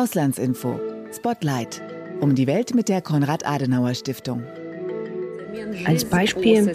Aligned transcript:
Auslandsinfo. 0.00 0.80
Spotlight. 1.14 1.82
Um 2.22 2.34
die 2.34 2.46
Welt 2.46 2.74
mit 2.74 2.88
der 2.88 3.02
Konrad-Adenauer-Stiftung. 3.02 4.42
Als 5.84 6.06
Beispiel 6.06 6.74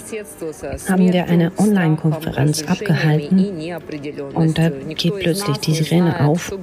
haben 0.88 1.12
wir 1.12 1.26
eine 1.26 1.52
Online-Konferenz 1.58 2.62
abgehalten 2.68 3.52
und 4.36 4.58
da 4.60 4.70
geht 4.70 5.16
plötzlich 5.16 5.58
die 5.58 5.74
Sirene 5.74 6.20
auf. 6.20 6.56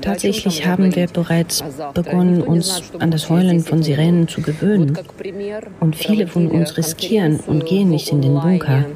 Tatsächlich 0.00 0.66
haben 0.66 0.94
wir 0.96 1.06
bereits 1.06 1.62
begonnen, 1.92 2.40
uns 2.40 2.82
an 2.98 3.10
das 3.10 3.28
Heulen 3.28 3.60
von 3.60 3.82
Sirenen 3.82 4.26
zu 4.26 4.40
gewöhnen. 4.40 4.96
Und 5.80 5.96
viele 5.96 6.26
von 6.28 6.50
uns 6.50 6.78
riskieren 6.78 7.40
und 7.40 7.66
gehen 7.66 7.90
nicht 7.90 8.10
in 8.10 8.22
den 8.22 8.40
Bunker 8.40 8.86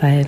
weil 0.00 0.26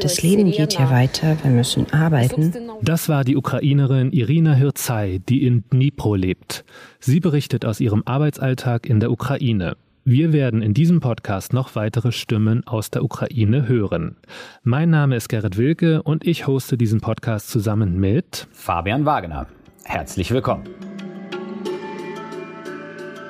das 0.00 0.22
Leben 0.22 0.50
geht 0.50 0.74
ja 0.74 0.90
weiter, 0.90 1.36
wir 1.42 1.50
müssen 1.50 1.92
arbeiten. 1.92 2.52
Das 2.82 3.08
war 3.08 3.24
die 3.24 3.36
Ukrainerin 3.36 4.12
Irina 4.12 4.54
Hirzai, 4.54 5.20
die 5.28 5.46
in 5.46 5.64
Dnipro 5.70 6.14
lebt. 6.14 6.64
Sie 6.98 7.20
berichtet 7.20 7.64
aus 7.64 7.80
ihrem 7.80 8.02
Arbeitsalltag 8.06 8.86
in 8.86 9.00
der 9.00 9.10
Ukraine. 9.10 9.76
Wir 10.04 10.32
werden 10.32 10.62
in 10.62 10.72
diesem 10.72 11.00
Podcast 11.00 11.52
noch 11.52 11.74
weitere 11.74 12.10
Stimmen 12.10 12.66
aus 12.66 12.90
der 12.90 13.04
Ukraine 13.04 13.68
hören. 13.68 14.16
Mein 14.62 14.90
Name 14.90 15.16
ist 15.16 15.28
Gerrit 15.28 15.58
Wilke 15.58 16.02
und 16.02 16.26
ich 16.26 16.46
hoste 16.46 16.78
diesen 16.78 17.00
Podcast 17.00 17.50
zusammen 17.50 18.00
mit 18.00 18.48
Fabian 18.50 19.04
Wagner. 19.04 19.46
Herzlich 19.84 20.30
willkommen. 20.30 20.64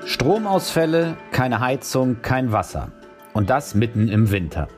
Stromausfälle, 0.07 1.16
keine 1.32 1.60
Heizung, 1.60 2.23
kein 2.23 2.52
Wasser. 2.52 2.93
Und 3.32 3.51
das 3.51 3.74
mitten 3.74 4.09
im 4.09 4.30
Winter. 4.30 4.68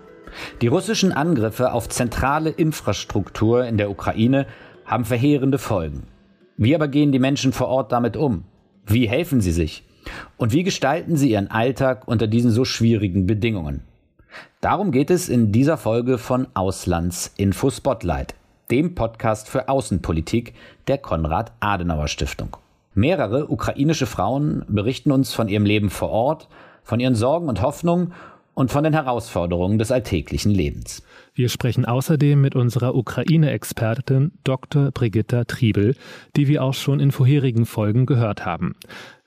Die 0.60 0.66
russischen 0.66 1.12
Angriffe 1.12 1.72
auf 1.72 1.88
zentrale 1.88 2.50
Infrastruktur 2.50 3.64
in 3.66 3.76
der 3.76 3.90
Ukraine 3.90 4.46
haben 4.84 5.04
verheerende 5.04 5.58
Folgen. 5.58 6.04
Wie 6.56 6.74
aber 6.74 6.88
gehen 6.88 7.12
die 7.12 7.18
Menschen 7.18 7.52
vor 7.52 7.68
Ort 7.68 7.92
damit 7.92 8.16
um? 8.16 8.44
Wie 8.86 9.08
helfen 9.08 9.40
sie 9.40 9.52
sich? 9.52 9.84
Und 10.36 10.52
wie 10.52 10.62
gestalten 10.64 11.16
sie 11.16 11.30
ihren 11.30 11.50
Alltag 11.50 12.06
unter 12.06 12.26
diesen 12.26 12.50
so 12.50 12.64
schwierigen 12.64 13.26
Bedingungen? 13.26 13.82
Darum 14.60 14.90
geht 14.90 15.10
es 15.10 15.28
in 15.28 15.52
dieser 15.52 15.76
Folge 15.76 16.18
von 16.18 16.46
Auslandsinfo 16.54 17.70
Spotlight, 17.70 18.34
dem 18.70 18.94
Podcast 18.94 19.48
für 19.48 19.68
Außenpolitik 19.68 20.54
der 20.88 20.98
Konrad 20.98 21.52
Adenauer 21.60 22.08
Stiftung. 22.08 22.56
Mehrere 22.94 23.50
ukrainische 23.50 24.06
Frauen 24.06 24.64
berichten 24.68 25.12
uns 25.12 25.32
von 25.32 25.48
ihrem 25.48 25.64
Leben 25.64 25.90
vor 25.90 26.10
Ort, 26.10 26.48
von 26.82 27.00
ihren 27.00 27.14
Sorgen 27.14 27.48
und 27.48 27.62
Hoffnungen 27.62 28.12
und 28.54 28.70
von 28.70 28.84
den 28.84 28.92
Herausforderungen 28.92 29.78
des 29.78 29.90
alltäglichen 29.90 30.50
Lebens. 30.52 31.02
Wir 31.34 31.48
sprechen 31.48 31.86
außerdem 31.86 32.40
mit 32.40 32.54
unserer 32.54 32.94
Ukraine-Expertin 32.94 34.32
Dr. 34.44 34.90
Brigitta 34.90 35.44
Triebel, 35.44 35.96
die 36.36 36.48
wir 36.48 36.62
auch 36.62 36.74
schon 36.74 37.00
in 37.00 37.10
vorherigen 37.10 37.64
Folgen 37.64 38.04
gehört 38.04 38.44
haben. 38.44 38.74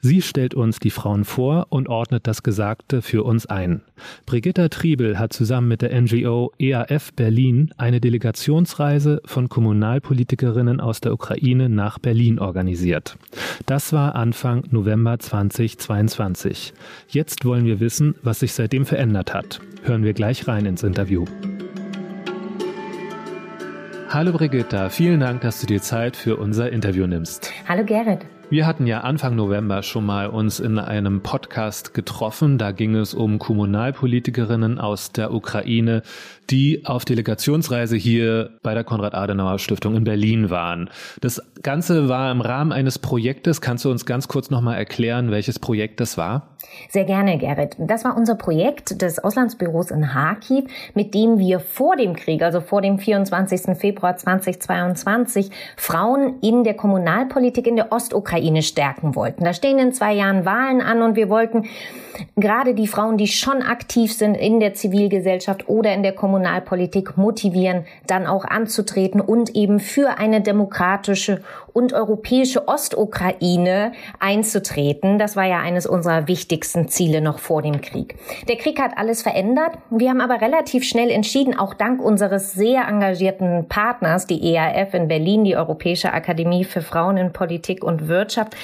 Sie 0.07 0.21
stellt 0.21 0.53
uns 0.53 0.77
die 0.77 0.91
Frauen 0.91 1.25
vor 1.25 1.65
und 1.69 1.89
ordnet 1.89 2.27
das 2.27 2.43
Gesagte 2.43 3.01
für 3.01 3.23
uns 3.23 3.47
ein. 3.47 3.81
Brigitta 4.27 4.69
Triebel 4.69 5.17
hat 5.17 5.33
zusammen 5.33 5.67
mit 5.67 5.81
der 5.81 5.99
NGO 5.99 6.51
EAF 6.59 7.11
Berlin 7.13 7.73
eine 7.77 7.99
Delegationsreise 7.99 9.23
von 9.25 9.49
Kommunalpolitikerinnen 9.49 10.79
aus 10.79 11.01
der 11.01 11.11
Ukraine 11.11 11.69
nach 11.69 11.97
Berlin 11.97 12.37
organisiert. 12.37 13.17
Das 13.65 13.93
war 13.93 14.13
Anfang 14.13 14.65
November 14.69 15.17
2022. 15.17 16.73
Jetzt 17.07 17.43
wollen 17.43 17.65
wir 17.65 17.79
wissen, 17.79 18.13
was 18.21 18.41
sich 18.41 18.53
seitdem 18.53 18.85
verändert 18.85 19.33
hat. 19.33 19.59
Hören 19.85 20.03
wir 20.03 20.13
gleich 20.13 20.47
rein 20.47 20.67
ins 20.67 20.83
Interview. 20.83 21.25
Hallo 24.09 24.33
Brigitta, 24.33 24.89
vielen 24.89 25.19
Dank, 25.19 25.41
dass 25.41 25.61
du 25.61 25.65
dir 25.65 25.81
Zeit 25.81 26.15
für 26.15 26.37
unser 26.37 26.71
Interview 26.71 27.07
nimmst. 27.07 27.51
Hallo 27.67 27.83
Gerrit. 27.83 28.19
Wir 28.51 28.67
hatten 28.67 28.85
ja 28.85 29.01
Anfang 29.01 29.35
November 29.35 29.81
schon 29.81 30.05
mal 30.05 30.27
uns 30.27 30.59
in 30.59 30.77
einem 30.77 31.21
Podcast 31.21 31.95
getroffen. 31.95 32.59
Da 32.59 32.71
ging 32.71 32.95
es 32.95 33.15
um 33.15 33.39
Kommunalpolitikerinnen 33.39 34.77
aus 34.77 35.11
der 35.11 35.33
Ukraine, 35.33 36.03
die 36.49 36.85
auf 36.85 37.05
Delegationsreise 37.05 37.95
hier 37.95 38.51
bei 38.61 38.73
der 38.73 38.83
Konrad-Adenauer-Stiftung 38.83 39.95
in 39.95 40.03
Berlin 40.03 40.49
waren. 40.49 40.89
Das 41.21 41.41
Ganze 41.63 42.09
war 42.09 42.31
im 42.31 42.41
Rahmen 42.41 42.71
eines 42.71 42.99
Projektes. 42.99 43.61
Kannst 43.61 43.85
du 43.85 43.91
uns 43.91 44.05
ganz 44.05 44.27
kurz 44.27 44.49
nochmal 44.49 44.77
erklären, 44.77 45.31
welches 45.31 45.59
Projekt 45.59 45.99
das 45.99 46.17
war? 46.17 46.55
Sehr 46.89 47.05
gerne, 47.05 47.37
Gerrit. 47.37 47.75
Das 47.77 48.03
war 48.03 48.17
unser 48.17 48.35
Projekt 48.35 49.01
des 49.01 49.23
Auslandsbüros 49.23 49.91
in 49.91 50.03
Kharkiv, 50.03 50.65
mit 50.93 51.13
dem 51.13 51.37
wir 51.37 51.59
vor 51.59 51.95
dem 51.95 52.15
Krieg, 52.15 52.41
also 52.41 52.59
vor 52.59 52.81
dem 52.81 52.97
24. 52.99 53.77
Februar 53.77 54.17
2022, 54.17 55.51
Frauen 55.77 56.39
in 56.41 56.63
der 56.63 56.73
Kommunalpolitik 56.73 57.67
in 57.67 57.75
der 57.75 57.91
Ostukraine 57.91 58.25
Ukraine 58.25 58.63
stärken 58.63 59.15
wollten. 59.15 59.43
Da 59.43 59.53
stehen 59.53 59.77
in 59.77 59.93
zwei 59.93 60.13
Jahren 60.13 60.45
Wahlen 60.45 60.81
an 60.81 61.01
und 61.01 61.15
wir 61.15 61.29
wollten 61.29 61.65
gerade 62.35 62.73
die 62.73 62.87
Frauen, 62.87 63.17
die 63.17 63.27
schon 63.27 63.61
aktiv 63.61 64.13
sind 64.13 64.35
in 64.35 64.59
der 64.59 64.73
Zivilgesellschaft 64.73 65.69
oder 65.69 65.93
in 65.93 66.01
der 66.01 66.13
Kommunalpolitik, 66.13 66.34
motivieren, 67.17 67.85
dann 68.07 68.27
auch 68.27 68.45
anzutreten 68.45 69.21
und 69.21 69.55
eben 69.55 69.79
für 69.79 70.17
eine 70.17 70.41
demokratische 70.41 71.41
und 71.73 71.93
europäische 71.93 72.67
Ostukraine 72.67 73.91
einzutreten. 74.19 75.19
Das 75.19 75.35
war 75.35 75.45
ja 75.45 75.59
eines 75.59 75.85
unserer 75.85 76.27
wichtigsten 76.27 76.87
Ziele 76.87 77.21
noch 77.21 77.39
vor 77.39 77.61
dem 77.61 77.81
Krieg. 77.81 78.15
Der 78.47 78.57
Krieg 78.57 78.81
hat 78.81 78.97
alles 78.97 79.21
verändert. 79.21 79.77
Wir 79.89 80.09
haben 80.09 80.21
aber 80.21 80.41
relativ 80.41 80.83
schnell 80.83 81.09
entschieden, 81.09 81.57
auch 81.57 81.73
dank 81.73 82.01
unseres 82.01 82.53
sehr 82.53 82.87
engagierten 82.87 83.67
Partners, 83.67 84.25
die 84.25 84.53
EAF 84.53 84.93
in 84.93 85.07
Berlin, 85.07 85.43
die 85.43 85.57
Europäische 85.57 86.13
Akademie 86.13 86.63
für 86.63 86.81
Frauen 86.81 87.17
in 87.17 87.33
Politik 87.33 87.83
und 87.83 88.07
Wirtschaft, 88.07 88.55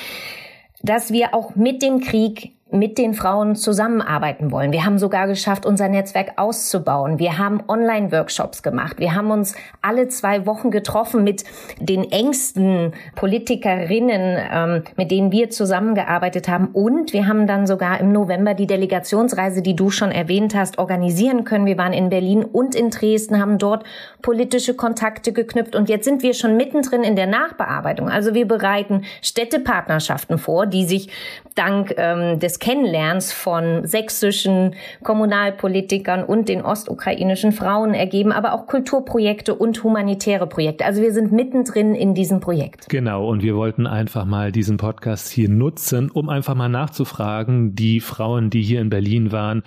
dass 0.82 1.12
wir 1.12 1.34
auch 1.34 1.56
mit 1.56 1.82
dem 1.82 2.00
Krieg 2.00 2.54
mit 2.72 2.98
den 2.98 3.14
Frauen 3.14 3.56
zusammenarbeiten 3.56 4.52
wollen. 4.52 4.72
Wir 4.72 4.86
haben 4.86 4.98
sogar 4.98 5.28
geschafft, 5.28 5.66
unser 5.66 5.90
Netzwerk 5.90 6.34
auszubauen. 6.38 7.20
Wir 7.20 7.38
haben 7.38 7.62
Online-Workshops 7.68 8.64
gemacht. 8.64 8.98
Wir 9.00 9.14
haben 9.14 9.30
uns 9.30 9.56
alle 9.82 10.08
zwei 10.08 10.46
Wochen 10.46 10.72
getroffen 10.72 11.24
mit 11.24 11.44
den 11.80 12.10
engsten 12.12 12.94
Politikerinnen, 13.16 14.38
ähm, 14.52 14.84
mit 14.96 15.12
denen 15.12 15.32
wir 15.34 15.50
zusammengearbeitet 15.50 16.48
haben. 16.48 16.68
Und 16.68 17.12
wir 17.12 17.28
haben 17.28 17.46
dann 17.46 17.68
sogar 17.68 18.00
im 18.00 18.14
November 18.14 18.54
die 18.54 18.68
Delegationsreise, 18.68 19.62
die 19.62 19.76
du 19.76 19.90
schon 19.90 20.12
erwähnt 20.12 20.56
hast, 20.56 20.78
organisieren 20.78 21.44
können. 21.44 21.66
Wir 21.66 21.78
waren 21.78 21.94
in 21.94 22.10
Berlin 22.10 22.46
und 22.46 22.74
in 22.74 22.90
Dresden, 22.90 23.42
haben 23.42 23.58
dort 23.58 23.84
politische 24.22 24.76
Kontakte 24.76 25.34
geknüpft. 25.34 25.76
Und 25.76 25.90
jetzt 25.90 26.06
sind 26.06 26.24
wir 26.24 26.34
schon 26.34 26.56
mittendrin 26.56 27.04
in 27.04 27.18
der 27.18 27.28
Nachbearbeitung. 27.28 28.10
Also 28.10 28.34
wir 28.34 28.48
bereiten 28.48 29.04
Städtepartnerschaften 29.22 30.38
vor, 30.38 30.68
die 30.68 30.86
sich 30.86 31.10
dank 31.56 31.94
ähm, 31.98 32.40
des 32.40 32.61
Kennenlernens 32.62 33.34
von 33.34 33.86
sächsischen 33.86 34.76
Kommunalpolitikern 35.04 36.24
und 36.24 36.48
den 36.48 36.62
ostukrainischen 36.62 37.52
Frauen 37.52 37.94
ergeben, 37.94 38.32
aber 38.32 38.54
auch 38.54 38.68
Kulturprojekte 38.68 39.56
und 39.56 39.84
humanitäre 39.84 40.48
Projekte. 40.48 40.86
Also 40.86 41.02
wir 41.02 41.12
sind 41.12 41.34
mittendrin 41.34 41.96
in 41.96 42.14
diesem 42.14 42.40
Projekt. 42.40 42.88
Genau, 42.88 43.28
und 43.28 43.42
wir 43.42 43.56
wollten 43.56 43.88
einfach 43.88 44.26
mal 44.26 44.52
diesen 44.52 44.78
Podcast 44.78 45.30
hier 45.30 45.50
nutzen, 45.50 46.10
um 46.12 46.30
einfach 46.30 46.56
mal 46.56 46.70
nachzufragen, 46.70 47.76
die 47.76 48.00
Frauen, 48.00 48.52
die 48.52 48.62
hier 48.62 48.80
in 48.80 48.90
Berlin 48.90 49.32
waren, 49.32 49.64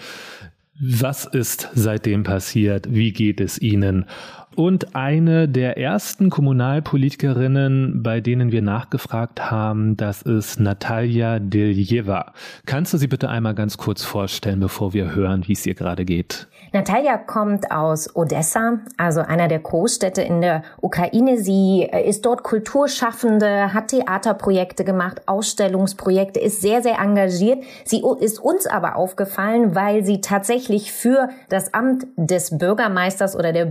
was 0.80 1.24
ist 1.24 1.70
seitdem 1.74 2.24
passiert? 2.24 2.92
Wie 2.92 3.12
geht 3.12 3.40
es 3.40 3.60
ihnen? 3.60 4.06
Und 4.56 4.94
eine 4.94 5.48
der 5.48 5.78
ersten 5.78 6.30
Kommunalpolitikerinnen, 6.30 8.02
bei 8.02 8.20
denen 8.20 8.52
wir 8.52 8.62
nachgefragt 8.62 9.50
haben, 9.50 9.96
das 9.96 10.22
ist 10.22 10.60
Natalia 10.60 11.40
Diljeva. 11.40 12.32
Kannst 12.66 12.92
du 12.92 12.98
sie 12.98 13.08
bitte 13.08 13.28
einmal 13.28 13.54
ganz 13.54 13.76
kurz 13.76 14.04
vorstellen, 14.04 14.60
bevor 14.60 14.92
wir 14.92 15.14
hören, 15.14 15.44
wie 15.46 15.52
es 15.52 15.66
ihr 15.66 15.74
gerade 15.74 16.04
geht? 16.04 16.46
Natalia 16.74 17.18
kommt 17.18 17.70
aus 17.70 18.16
Odessa, 18.16 18.80
also 18.96 19.20
einer 19.20 19.46
der 19.46 19.60
Großstädte 19.60 20.22
in 20.22 20.40
der 20.40 20.64
Ukraine. 20.80 21.38
Sie 21.38 21.88
äh, 21.88 22.08
ist 22.08 22.26
dort 22.26 22.42
Kulturschaffende, 22.42 23.72
hat 23.72 23.88
Theaterprojekte 23.88 24.82
gemacht, 24.82 25.22
Ausstellungsprojekte, 25.26 26.40
ist 26.40 26.62
sehr, 26.62 26.82
sehr 26.82 26.98
engagiert. 26.98 27.62
Sie 27.84 28.02
ist 28.18 28.40
uns 28.40 28.66
aber 28.66 28.96
aufgefallen, 28.96 29.76
weil 29.76 30.04
sie 30.04 30.20
tatsächlich 30.20 30.92
für 30.92 31.28
das 31.48 31.72
Amt 31.74 32.06
des 32.16 32.58
Bürgermeisters 32.58 33.36
oder 33.36 33.52
der 33.52 33.66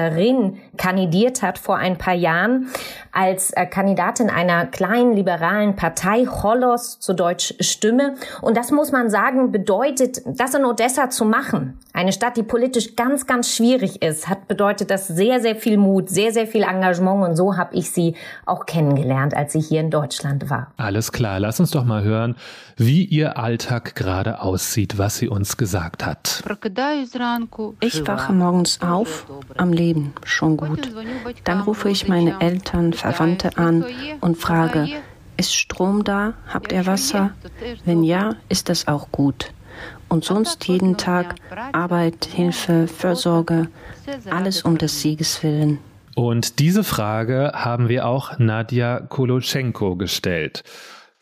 Bürgermeisterin 0.00 0.58
kandidiert 0.76 1.42
hat 1.42 1.58
vor 1.58 1.76
ein 1.76 1.98
paar 1.98 2.14
Jahren 2.14 2.68
als 3.12 3.50
äh, 3.50 3.66
Kandidatin 3.66 4.30
einer 4.30 4.66
kleinen 4.66 5.14
liberalen 5.14 5.76
Partei, 5.76 6.24
Cholos 6.24 7.00
zu 7.00 7.12
Deutsch 7.12 7.54
Stimme. 7.60 8.14
Und 8.40 8.56
das 8.56 8.70
muss 8.70 8.92
man 8.92 9.10
sagen, 9.10 9.50
bedeutet, 9.50 10.22
das 10.26 10.54
in 10.54 10.64
Odessa 10.64 11.10
zu 11.10 11.24
machen. 11.24 11.78
Eine 11.92 12.12
Stadt, 12.12 12.36
die 12.36 12.44
politisch 12.44 12.94
ganz, 12.94 13.26
ganz 13.26 13.54
schwierig 13.54 14.00
ist, 14.02 14.28
hat 14.28 14.46
bedeutet 14.46 14.90
das 14.90 15.08
sehr, 15.08 15.40
sehr 15.40 15.56
viel 15.56 15.76
Mut, 15.76 16.08
sehr, 16.08 16.32
sehr 16.32 16.46
viel 16.46 16.62
Engagement. 16.62 17.24
Und 17.24 17.36
so 17.36 17.56
habe 17.56 17.74
ich 17.74 17.90
sie 17.90 18.14
auch 18.46 18.64
kennengelernt, 18.64 19.34
als 19.34 19.52
sie 19.52 19.60
hier 19.60 19.80
in 19.80 19.90
Deutschland 19.90 20.48
war. 20.48 20.72
Alles 20.76 21.10
klar, 21.10 21.40
lass 21.40 21.58
uns 21.58 21.72
doch 21.72 21.84
mal 21.84 22.04
hören, 22.04 22.36
wie 22.76 23.04
ihr 23.04 23.36
Alltag 23.38 23.96
gerade 23.96 24.40
aussieht, 24.40 24.98
was 24.98 25.18
sie 25.18 25.28
uns 25.28 25.56
gesagt 25.56 26.06
hat. 26.06 26.42
Ich 27.80 28.06
wache 28.06 28.32
morgens 28.32 28.80
auf, 28.80 29.26
am 29.56 29.72
Leben, 29.72 29.89
schon 30.24 30.56
gut. 30.56 30.90
Dann 31.44 31.60
rufe 31.60 31.90
ich 31.90 32.08
meine 32.08 32.40
Eltern, 32.40 32.92
Verwandte 32.92 33.56
an 33.56 33.84
und 34.20 34.36
frage, 34.38 34.88
Ist 35.36 35.54
Strom 35.54 36.04
da? 36.04 36.34
Habt 36.48 36.72
ihr 36.72 36.86
Wasser? 36.86 37.30
Wenn 37.84 38.04
ja, 38.04 38.36
ist 38.48 38.68
das 38.68 38.88
auch 38.88 39.10
gut. 39.10 39.52
Und 40.08 40.24
sonst 40.24 40.66
jeden 40.66 40.96
Tag 40.96 41.36
Arbeit, 41.72 42.26
Hilfe, 42.26 42.88
Fürsorge, 42.88 43.68
alles 44.28 44.62
um 44.62 44.76
des 44.76 45.00
Sieges 45.00 45.42
willen. 45.42 45.78
Und 46.14 46.58
diese 46.58 46.84
Frage 46.84 47.52
haben 47.54 47.88
wir 47.88 48.06
auch 48.06 48.38
Nadja 48.38 49.00
Koloschenko 49.00 49.96
gestellt. 49.96 50.64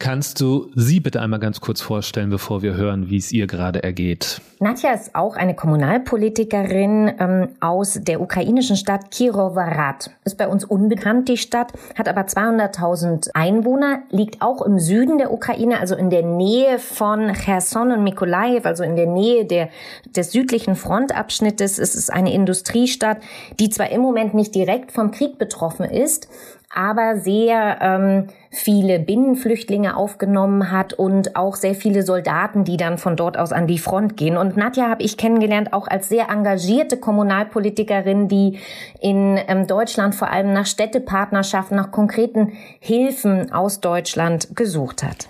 Kannst 0.01 0.41
du 0.41 0.71
sie 0.77 1.01
bitte 1.01 1.21
einmal 1.21 1.41
ganz 1.41 1.61
kurz 1.61 1.81
vorstellen, 1.81 2.31
bevor 2.31 2.63
wir 2.63 2.75
hören, 2.75 3.11
wie 3.11 3.17
es 3.17 3.33
ihr 3.33 3.49
gerade 3.49 3.83
ergeht? 3.83 4.41
Nadja 4.61 4.93
ist 4.93 5.17
auch 5.17 5.35
eine 5.35 5.57
Kommunalpolitikerin 5.57 7.13
ähm, 7.19 7.49
aus 7.59 7.99
der 8.01 8.21
ukrainischen 8.21 8.77
Stadt 8.77 9.11
Kirovarad. 9.11 10.13
Ist 10.25 10.39
bei 10.39 10.47
uns 10.47 10.65
unbekannt, 10.65 11.29
die 11.29 11.37
Stadt, 11.37 11.73
hat 11.97 12.09
aber 12.09 12.23
200.000 12.23 13.31
Einwohner, 13.35 14.03
liegt 14.11 14.41
auch 14.41 14.63
im 14.63 14.79
Süden 14.79 15.19
der 15.19 15.33
Ukraine, 15.33 15.81
also 15.81 15.97
in 15.97 16.11
der 16.11 16.23
Nähe 16.23 16.79
von 16.79 17.33
Cherson 17.33 17.91
und 17.91 18.05
Mykolaiv, 18.05 18.67
also 18.67 18.85
in 18.85 18.95
der 18.95 19.07
Nähe 19.07 19.47
der, 19.47 19.69
des 20.15 20.31
südlichen 20.31 20.77
Frontabschnittes. 20.77 21.81
Es 21.81 21.97
ist 21.97 22.13
eine 22.13 22.33
Industriestadt, 22.33 23.19
die 23.59 23.69
zwar 23.71 23.91
im 23.91 24.01
Moment 24.01 24.33
nicht 24.33 24.55
direkt 24.55 24.93
vom 24.93 25.11
Krieg 25.11 25.39
betroffen 25.39 25.87
ist, 25.87 26.29
aber 26.71 27.17
sehr 27.19 27.79
ähm, 27.81 28.27
viele 28.51 28.99
Binnenflüchtlinge 28.99 29.97
aufgenommen 29.97 30.71
hat 30.71 30.93
und 30.93 31.35
auch 31.35 31.57
sehr 31.57 31.75
viele 31.75 32.03
Soldaten, 32.03 32.65
die 32.65 32.77
dann 32.77 32.99
von 32.99 33.17
dort 33.17 33.39
aus 33.39 33.53
an 33.53 33.67
die 33.67 33.79
Front 33.79 34.17
gehen. 34.19 34.37
Und 34.37 34.57
Nadja 34.57 34.89
habe 34.89 35.03
ich 35.03 35.17
kennengelernt 35.17 35.73
auch 35.73 35.89
als 35.89 36.11
sehr 36.11 36.29
engagierte 36.29 36.99
Kommunalpolitikerin, 36.99 38.29
die 38.29 38.59
in 39.01 39.39
ähm, 39.49 39.67
Deutschland 39.67 40.15
vor 40.15 40.31
allem 40.31 40.53
nach 40.53 40.67
Städtepartnerschaften, 40.67 41.77
nach 41.77 41.91
konkreten 41.91 42.53
Hilfen 42.81 43.51
aus 43.51 43.81
Deutschland 43.81 44.55
gesucht 44.55 45.03
hat. 45.03 45.29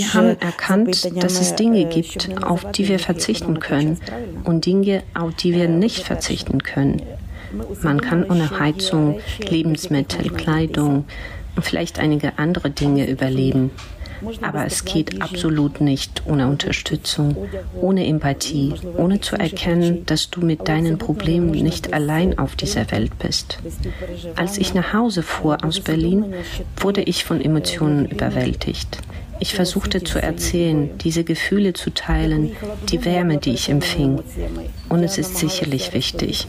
Wir 0.00 0.14
haben 0.14 0.40
erkannt, 0.40 1.22
dass 1.22 1.40
es 1.40 1.54
Dinge 1.54 1.84
gibt, 1.84 2.30
auf 2.42 2.64
die 2.72 2.88
wir 2.88 2.98
verzichten 2.98 3.60
können 3.60 4.00
und 4.44 4.64
Dinge, 4.64 5.02
auf 5.18 5.34
die 5.34 5.54
wir 5.54 5.68
nicht 5.68 6.06
verzichten 6.06 6.62
können. 6.62 7.02
Man 7.82 8.00
kann 8.00 8.24
ohne 8.24 8.58
Heizung, 8.58 9.20
Lebensmittel, 9.48 10.30
Kleidung 10.30 11.04
und 11.56 11.64
vielleicht 11.64 11.98
einige 11.98 12.38
andere 12.38 12.70
Dinge 12.70 13.08
überleben. 13.08 13.70
Aber 14.42 14.66
es 14.66 14.84
geht 14.84 15.22
absolut 15.22 15.80
nicht 15.80 16.22
ohne 16.26 16.48
Unterstützung, 16.48 17.48
ohne 17.80 18.06
Empathie, 18.06 18.74
ohne 18.96 19.20
zu 19.20 19.36
erkennen, 19.36 20.04
dass 20.06 20.30
du 20.30 20.42
mit 20.42 20.68
deinen 20.68 20.98
Problemen 20.98 21.50
nicht 21.50 21.92
allein 21.92 22.38
auf 22.38 22.54
dieser 22.54 22.90
Welt 22.90 23.18
bist. 23.18 23.58
Als 24.36 24.58
ich 24.58 24.74
nach 24.74 24.92
Hause 24.92 25.22
fuhr 25.22 25.64
aus 25.64 25.80
Berlin, 25.80 26.34
wurde 26.76 27.02
ich 27.02 27.24
von 27.24 27.40
Emotionen 27.40 28.06
überwältigt. 28.06 28.98
Ich 29.40 29.54
versuchte 29.54 30.04
zu 30.04 30.22
erzählen, 30.22 30.98
diese 30.98 31.24
Gefühle 31.24 31.72
zu 31.72 31.90
teilen, 31.92 32.52
die 32.90 33.04
Wärme, 33.04 33.38
die 33.38 33.52
ich 33.52 33.68
empfing. 33.70 34.22
Und 34.88 35.02
es 35.02 35.18
ist 35.18 35.36
sicherlich 35.36 35.94
wichtig. 35.94 36.46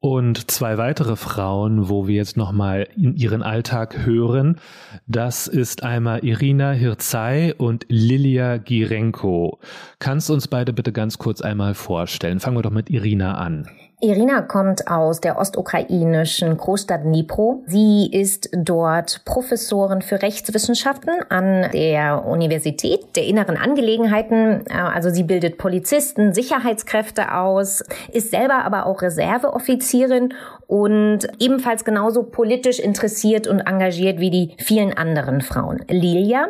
Und 0.00 0.50
zwei 0.50 0.78
weitere 0.78 1.16
Frauen, 1.16 1.88
wo 1.88 2.08
wir 2.08 2.16
jetzt 2.16 2.36
nochmal 2.36 2.88
in 2.96 3.14
ihren 3.14 3.42
Alltag 3.42 4.04
hören, 4.04 4.58
das 5.06 5.46
ist 5.46 5.82
einmal 5.84 6.24
Irina 6.24 6.72
Hirzai 6.72 7.54
und 7.56 7.86
Lilia 7.88 8.56
Girenko. 8.56 9.60
Kannst 9.98 10.28
du 10.28 10.34
uns 10.34 10.48
beide 10.48 10.72
bitte 10.72 10.92
ganz 10.92 11.18
kurz 11.18 11.40
einmal 11.40 11.74
vorstellen? 11.74 12.40
Fangen 12.40 12.56
wir 12.56 12.62
doch 12.62 12.70
mit 12.70 12.90
Irina 12.90 13.36
an. 13.36 13.68
Irina 14.04 14.42
kommt 14.42 14.88
aus 14.88 15.20
der 15.20 15.38
ostukrainischen 15.38 16.56
Großstadt 16.56 17.04
Dnipro. 17.04 17.62
Sie 17.68 18.10
ist 18.10 18.50
dort 18.52 19.24
Professorin 19.24 20.02
für 20.02 20.20
Rechtswissenschaften 20.20 21.10
an 21.28 21.70
der 21.72 22.24
Universität 22.26 23.14
der 23.14 23.26
inneren 23.26 23.56
Angelegenheiten. 23.56 24.66
Äh, 24.66 24.72
also 24.72 25.10
sie 25.10 25.22
bildet 25.22 25.56
Polizisten, 25.56 26.34
Sicherheitskräfte 26.34 27.32
aus, 27.32 27.84
ist 28.10 28.32
selber 28.32 28.64
aber 28.64 28.86
auch 28.86 29.02
Reserveoffizierin 29.02 30.34
und 30.66 31.28
ebenfalls 31.38 31.84
genauso 31.84 32.24
politisch 32.24 32.80
interessiert 32.80 33.46
und 33.46 33.60
engagiert 33.60 34.18
wie 34.18 34.30
die 34.30 34.56
vielen 34.58 34.96
anderen 34.96 35.42
Frauen. 35.42 35.84
Lilia 35.88 36.48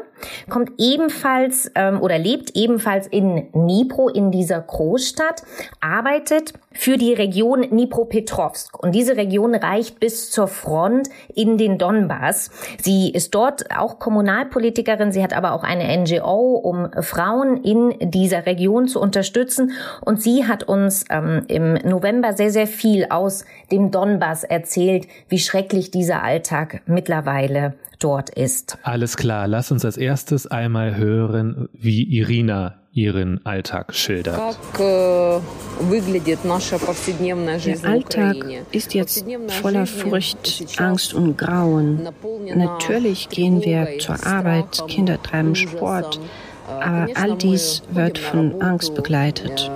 kommt 0.48 0.70
ebenfalls 0.78 1.70
ähm, 1.74 2.00
oder 2.00 2.18
lebt 2.18 2.56
ebenfalls 2.56 3.08
in 3.08 3.52
Dnipro 3.52 4.08
in 4.08 4.30
dieser 4.30 4.60
Großstadt, 4.60 5.42
arbeitet 5.80 6.54
für 6.74 6.96
die 6.96 7.12
Region 7.12 7.62
Dnipropetrovsk. 7.62 8.82
Und 8.82 8.94
diese 8.94 9.16
Region 9.16 9.54
reicht 9.54 10.00
bis 10.00 10.30
zur 10.30 10.48
Front 10.48 11.08
in 11.34 11.58
den 11.58 11.78
Donbass. 11.78 12.50
Sie 12.80 13.10
ist 13.10 13.34
dort 13.34 13.64
auch 13.76 13.98
Kommunalpolitikerin. 13.98 15.12
Sie 15.12 15.22
hat 15.22 15.32
aber 15.32 15.52
auch 15.52 15.64
eine 15.64 15.96
NGO, 15.98 16.54
um 16.54 16.90
Frauen 17.00 17.62
in 17.62 18.10
dieser 18.10 18.46
Region 18.46 18.88
zu 18.88 19.00
unterstützen. 19.00 19.72
Und 20.00 20.22
sie 20.22 20.46
hat 20.46 20.64
uns 20.64 21.04
ähm, 21.10 21.44
im 21.48 21.74
November 21.74 22.32
sehr, 22.34 22.50
sehr 22.50 22.66
viel 22.66 23.06
aus 23.10 23.44
dem 23.70 23.90
Donbass 23.90 24.44
erzählt, 24.44 25.06
wie 25.28 25.38
schrecklich 25.38 25.90
dieser 25.90 26.22
Alltag 26.22 26.82
mittlerweile 26.86 27.74
dort 27.98 28.30
ist. 28.30 28.78
Alles 28.82 29.16
klar. 29.16 29.46
Lass 29.46 29.70
uns 29.70 29.84
als 29.84 29.96
erstes 29.96 30.46
einmal 30.46 30.96
hören, 30.96 31.68
wie 31.72 32.02
Irina 32.02 32.81
ihren 32.92 33.44
Alltag 33.44 33.94
schildert. 33.94 34.58
Der 34.68 35.40
Alltag 37.84 38.36
ist 38.70 38.94
jetzt 38.94 39.24
voller 39.48 39.86
Furcht, 39.86 40.64
Angst 40.78 41.14
und 41.14 41.38
Grauen. 41.38 42.08
Natürlich 42.54 43.28
gehen 43.30 43.62
wir 43.62 43.98
zur 43.98 44.24
Arbeit, 44.26 44.84
Kinder 44.88 45.22
treiben 45.22 45.54
Sport, 45.54 46.20
aber 46.66 47.08
all 47.14 47.36
dies 47.36 47.82
wird 47.90 48.18
von 48.18 48.60
Angst 48.60 48.94
begleitet. 48.94 49.70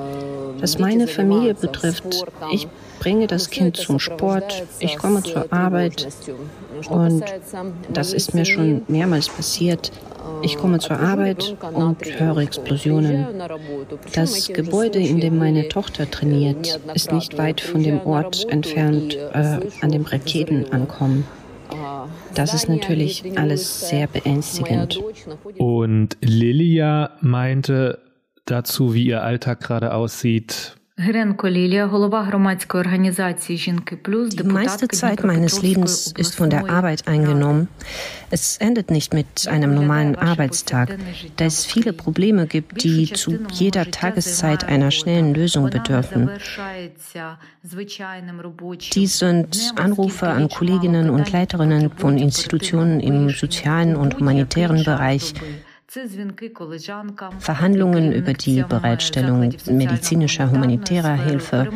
Was 0.60 0.78
meine 0.78 1.06
Familie 1.06 1.54
betrifft, 1.54 2.24
ich 2.52 2.68
bringe 2.98 3.26
das 3.26 3.50
Kind 3.50 3.76
zum 3.76 3.98
Sport, 3.98 4.64
ich 4.80 4.96
komme 4.96 5.22
zur 5.22 5.52
Arbeit 5.52 6.08
und 6.88 7.24
das 7.92 8.12
ist 8.12 8.34
mir 8.34 8.44
schon 8.44 8.82
mehrmals 8.88 9.28
passiert. 9.28 9.92
Ich 10.42 10.56
komme 10.56 10.78
zur 10.78 10.98
Arbeit 10.98 11.56
und 11.72 11.98
höre 12.18 12.38
Explosionen. 12.38 13.26
Das 14.14 14.48
Gebäude, 14.48 14.98
in 14.98 15.20
dem 15.20 15.38
meine 15.38 15.68
Tochter 15.68 16.10
trainiert, 16.10 16.80
ist 16.94 17.12
nicht 17.12 17.38
weit 17.38 17.60
von 17.60 17.82
dem 17.82 18.00
Ort 18.00 18.46
entfernt, 18.50 19.14
äh, 19.14 19.60
an 19.80 19.92
dem 19.92 20.02
Raketen 20.02 20.72
ankommen. 20.72 21.24
Das 22.34 22.54
ist 22.54 22.68
natürlich 22.68 23.24
alles 23.38 23.88
sehr 23.88 24.06
beängstigend. 24.06 25.00
Und 25.58 26.16
Lilia 26.20 27.10
meinte 27.20 27.98
dazu, 28.46 28.94
wie 28.94 29.06
ihr 29.06 29.22
Alltag 29.22 29.60
gerade 29.60 29.92
aussieht, 29.92 30.76
die 30.98 31.02
meiste 34.44 34.88
Zeit 34.88 35.24
meines 35.24 35.60
Lebens 35.60 36.14
ist 36.16 36.34
von 36.34 36.48
der 36.48 36.70
Arbeit 36.70 37.06
eingenommen. 37.06 37.68
Es 38.30 38.56
endet 38.56 38.90
nicht 38.90 39.12
mit 39.12 39.46
einem 39.46 39.74
normalen 39.74 40.16
Arbeitstag, 40.16 40.96
da 41.36 41.44
es 41.44 41.66
viele 41.66 41.92
Probleme 41.92 42.46
gibt, 42.46 42.82
die 42.82 43.12
zu 43.12 43.40
jeder 43.52 43.90
Tageszeit 43.90 44.64
einer 44.64 44.90
schnellen 44.90 45.34
Lösung 45.34 45.68
bedürfen. 45.68 46.30
Dies 48.94 49.18
sind 49.18 49.72
Anrufe 49.76 50.28
an 50.28 50.48
Kolleginnen 50.48 51.10
und 51.10 51.30
Leiterinnen 51.30 51.90
von 51.90 52.16
Institutionen 52.16 53.00
im 53.00 53.28
sozialen 53.28 53.96
und 53.96 54.18
humanitären 54.18 54.82
Bereich, 54.82 55.34
Verhandlungen 57.38 58.12
über 58.12 58.32
die 58.32 58.62
Bereitstellung 58.62 59.54
medizinischer 59.66 60.50
humanitärer 60.50 61.14
Hilfe, 61.14 61.68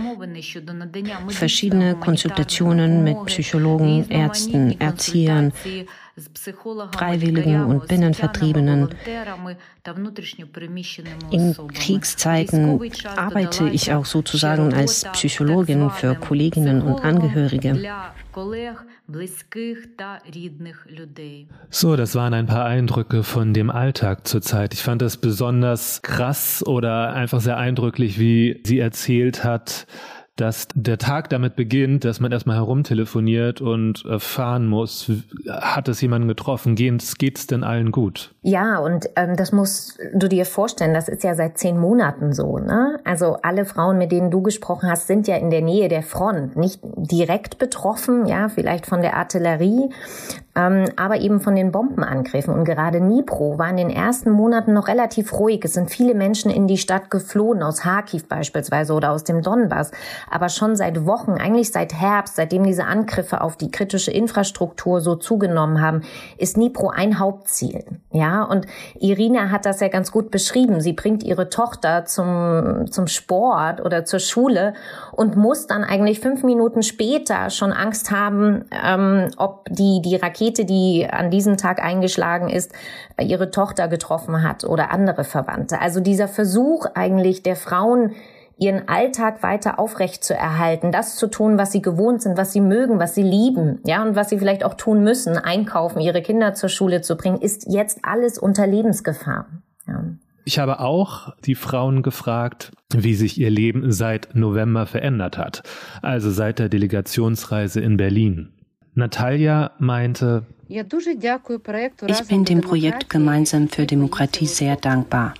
verschiedene 1.29 1.95
Konsultationen 1.95 3.05
mit 3.05 3.25
Psychologen, 3.27 4.11
Ärzten, 4.11 4.81
Erziehern, 4.81 5.53
Freiwilligen 6.93 7.65
und 7.65 7.89
Binnenvertriebenen. 7.89 8.89
In 11.31 11.57
Kriegszeiten 11.75 12.81
arbeite 13.17 13.69
ich 13.69 13.93
auch 13.93 14.05
sozusagen 14.05 14.75
als 14.75 15.05
Psychologin 15.13 15.91
für 15.91 16.15
Kolleginnen 16.15 16.83
und 16.83 17.03
Angehörige. 17.03 17.81
So, 21.71 21.97
das 21.97 22.15
waren 22.15 22.35
ein 22.35 22.47
paar 22.47 22.65
Eindrücke 22.65 23.23
von 23.25 23.53
dem 23.53 23.71
Alltag 23.71 24.27
zurzeit. 24.27 24.73
Ich 24.75 24.83
fand 24.83 25.03
das 25.03 25.17
besonders 25.17 26.03
krass 26.03 26.65
oder 26.65 27.13
einfach 27.13 27.41
sehr 27.41 27.57
eindrücklich, 27.57 28.21
wie 28.21 28.61
sie 28.65 28.79
erzählt 28.79 29.43
hat, 29.43 29.87
dass 30.41 30.69
der 30.75 30.99
Tag 30.99 31.29
damit 31.29 31.55
beginnt, 31.55 32.05
dass 32.05 32.21
man 32.21 32.33
erstmal 32.33 32.57
herumtelefoniert 32.57 33.61
und 33.61 34.05
erfahren 34.07 34.67
muss, 34.67 35.11
hat 35.49 35.89
es 35.89 36.01
jemanden 36.01 36.29
getroffen, 36.29 36.75
geht's, 36.75 37.19
geht's 37.19 37.47
denn 37.47 37.63
allen 37.63 37.93
gut? 37.93 38.35
Ja, 38.43 38.79
und 38.79 39.09
ähm, 39.17 39.37
das 39.37 39.53
musst 39.53 39.99
du 40.15 40.29
dir 40.29 40.47
vorstellen, 40.47 40.95
das 40.95 41.09
ist 41.09 41.25
ja 41.25 41.35
seit 41.35 41.59
zehn 41.59 41.79
Monaten 41.79 42.33
so. 42.33 42.59
Ne? 42.59 42.99
Also 43.05 43.37
alle 43.43 43.67
Frauen, 43.67 43.99
mit 43.99 44.13
denen 44.13 44.31
du 44.31 44.43
gesprochen 44.43 44.89
hast, 44.89 45.07
sind 45.07 45.29
ja 45.29 45.37
in 45.37 45.51
der 45.51 45.63
Nähe 45.63 45.89
der 45.89 46.03
Front, 46.03 46.57
nicht 46.57 46.81
direkt 46.83 47.59
betroffen, 47.59 48.27
ja, 48.27 48.49
vielleicht 48.49 48.87
von 48.87 49.03
der 49.03 49.17
Artillerie, 49.17 49.91
ähm, 50.57 50.87
aber 50.97 51.21
eben 51.21 51.41
von 51.41 51.55
den 51.55 51.71
Bombenangriffen. 51.71 52.53
Und 52.53 52.65
gerade 52.65 52.99
Dnipro 53.01 53.59
war 53.59 53.71
in 53.71 53.77
den 53.77 53.91
ersten 53.91 54.31
Monaten 54.31 54.73
noch 54.73 54.89
relativ 54.89 55.33
ruhig. 55.33 55.65
Es 55.65 55.75
sind 55.75 55.91
viele 55.91 56.15
Menschen 56.15 56.51
in 56.51 56.67
die 56.67 56.79
Stadt 56.79 57.11
geflohen, 57.11 57.63
aus 57.63 57.83
Kharkiv 57.83 58.29
beispielsweise 58.29 58.93
oder 58.95 59.13
aus 59.13 59.25
dem 59.25 59.43
Donbass. 59.43 59.93
Aber 60.29 60.49
schon 60.49 60.75
seit 60.75 61.07
Wochen, 61.07 61.33
eigentlich 61.33 61.71
seit 61.71 61.95
Herbst, 61.95 62.37
seitdem 62.37 62.65
diese 62.65 62.85
Angriffe 62.85 63.41
auf 63.41 63.57
die 63.57 63.71
kritische 63.71 64.11
Infrastruktur 64.11 65.01
so 65.01 65.15
zugenommen 65.15 65.81
haben, 65.81 66.03
ist 66.37 66.57
Dnipro 66.57 66.91
ein 66.91 67.19
Hauptziel. 67.19 67.85
Ja, 68.11 68.43
und 68.43 68.67
Irina 68.99 69.51
hat 69.51 69.67
das 69.67 69.81
ja 69.81 69.89
ganz 69.89 70.11
gut 70.11 70.31
beschrieben. 70.31 70.81
Sie 70.81 70.93
bringt 70.93 71.23
ihre 71.23 71.49
Tochter 71.49 72.05
zum, 72.07 72.91
zum 72.91 73.07
Sport 73.07 73.81
oder 73.81 74.05
zur 74.05 74.19
Schule 74.19 74.75
und 75.21 75.37
muss 75.37 75.67
dann 75.67 75.85
eigentlich 75.85 76.19
fünf 76.19 76.45
Minuten 76.45 76.83
später 76.83 77.51
schon 77.51 77.75
Angst 77.75 78.11
haben, 78.11 78.65
ähm, 78.73 79.29
ob 79.37 79.67
die, 79.69 80.01
die 80.03 80.17
Rakete, 80.17 80.65
die 80.65 81.07
an 81.11 81.31
diesem 81.31 81.59
Tag 81.59 81.85
eingeschlagen 81.85 82.49
ist, 82.49 82.73
ihre 83.21 83.51
Tochter 83.51 83.89
getroffen 83.89 84.43
hat 84.43 84.65
oder 84.65 84.91
andere 84.91 85.25
Verwandte. 85.25 85.79
Also 85.79 86.01
dieser 86.01 86.27
Versuch 86.27 86.87
eigentlich 86.95 87.43
der 87.43 87.57
Frauen, 87.57 88.15
ihren 88.57 88.89
Alltag 88.89 89.43
weiter 89.43 89.79
aufrecht 89.79 90.25
zu 90.25 90.33
erhalten, 90.33 90.91
das 90.91 91.17
zu 91.17 91.27
tun, 91.27 91.59
was 91.59 91.71
sie 91.71 91.83
gewohnt 91.83 92.23
sind, 92.23 92.39
was 92.39 92.55
sie 92.55 92.63
mögen, 92.63 92.99
was 92.99 93.15
sie 93.15 93.23
lieben, 93.23 93.81
ja, 93.85 94.03
und 94.03 94.17
was 94.17 94.31
sie 94.31 94.39
vielleicht 94.39 94.65
auch 94.65 94.73
tun 94.73 95.05
müssen, 95.05 95.37
einkaufen, 95.37 96.01
ihre 96.01 96.23
Kinder 96.23 96.55
zur 96.55 96.71
Schule 96.71 97.03
zu 97.03 97.19
bringen, 97.19 97.43
ist 97.43 97.67
jetzt 97.69 97.99
alles 98.05 98.39
unter 98.39 98.67
Lebensgefahr. 98.67 99.49
Ja. 99.87 100.03
Ich 100.45 100.59
habe 100.59 100.81
auch 100.81 101.35
die 101.45 101.55
Frauen 101.55 102.03
gefragt, 102.03 102.73
wie 102.93 103.15
sich 103.15 103.39
ihr 103.39 103.51
Leben 103.51 103.93
seit 103.93 104.35
November 104.35 104.87
verändert 104.87 105.39
hat, 105.39 105.63
also 106.03 106.31
seit 106.31 106.59
der 106.59 106.69
Delegationsreise 106.69 107.81
in 107.81 107.97
Berlin. 107.97 108.51
Natalia 108.95 109.73
meinte, 109.79 110.45
ich 110.69 110.87
bin 112.29 112.45
dem 112.45 112.61
Projekt 112.61 113.11
Gemeinsam 113.11 113.69
für 113.69 113.87
Demokratie 113.87 114.47
sehr 114.47 114.77
dankbar. 114.77 115.35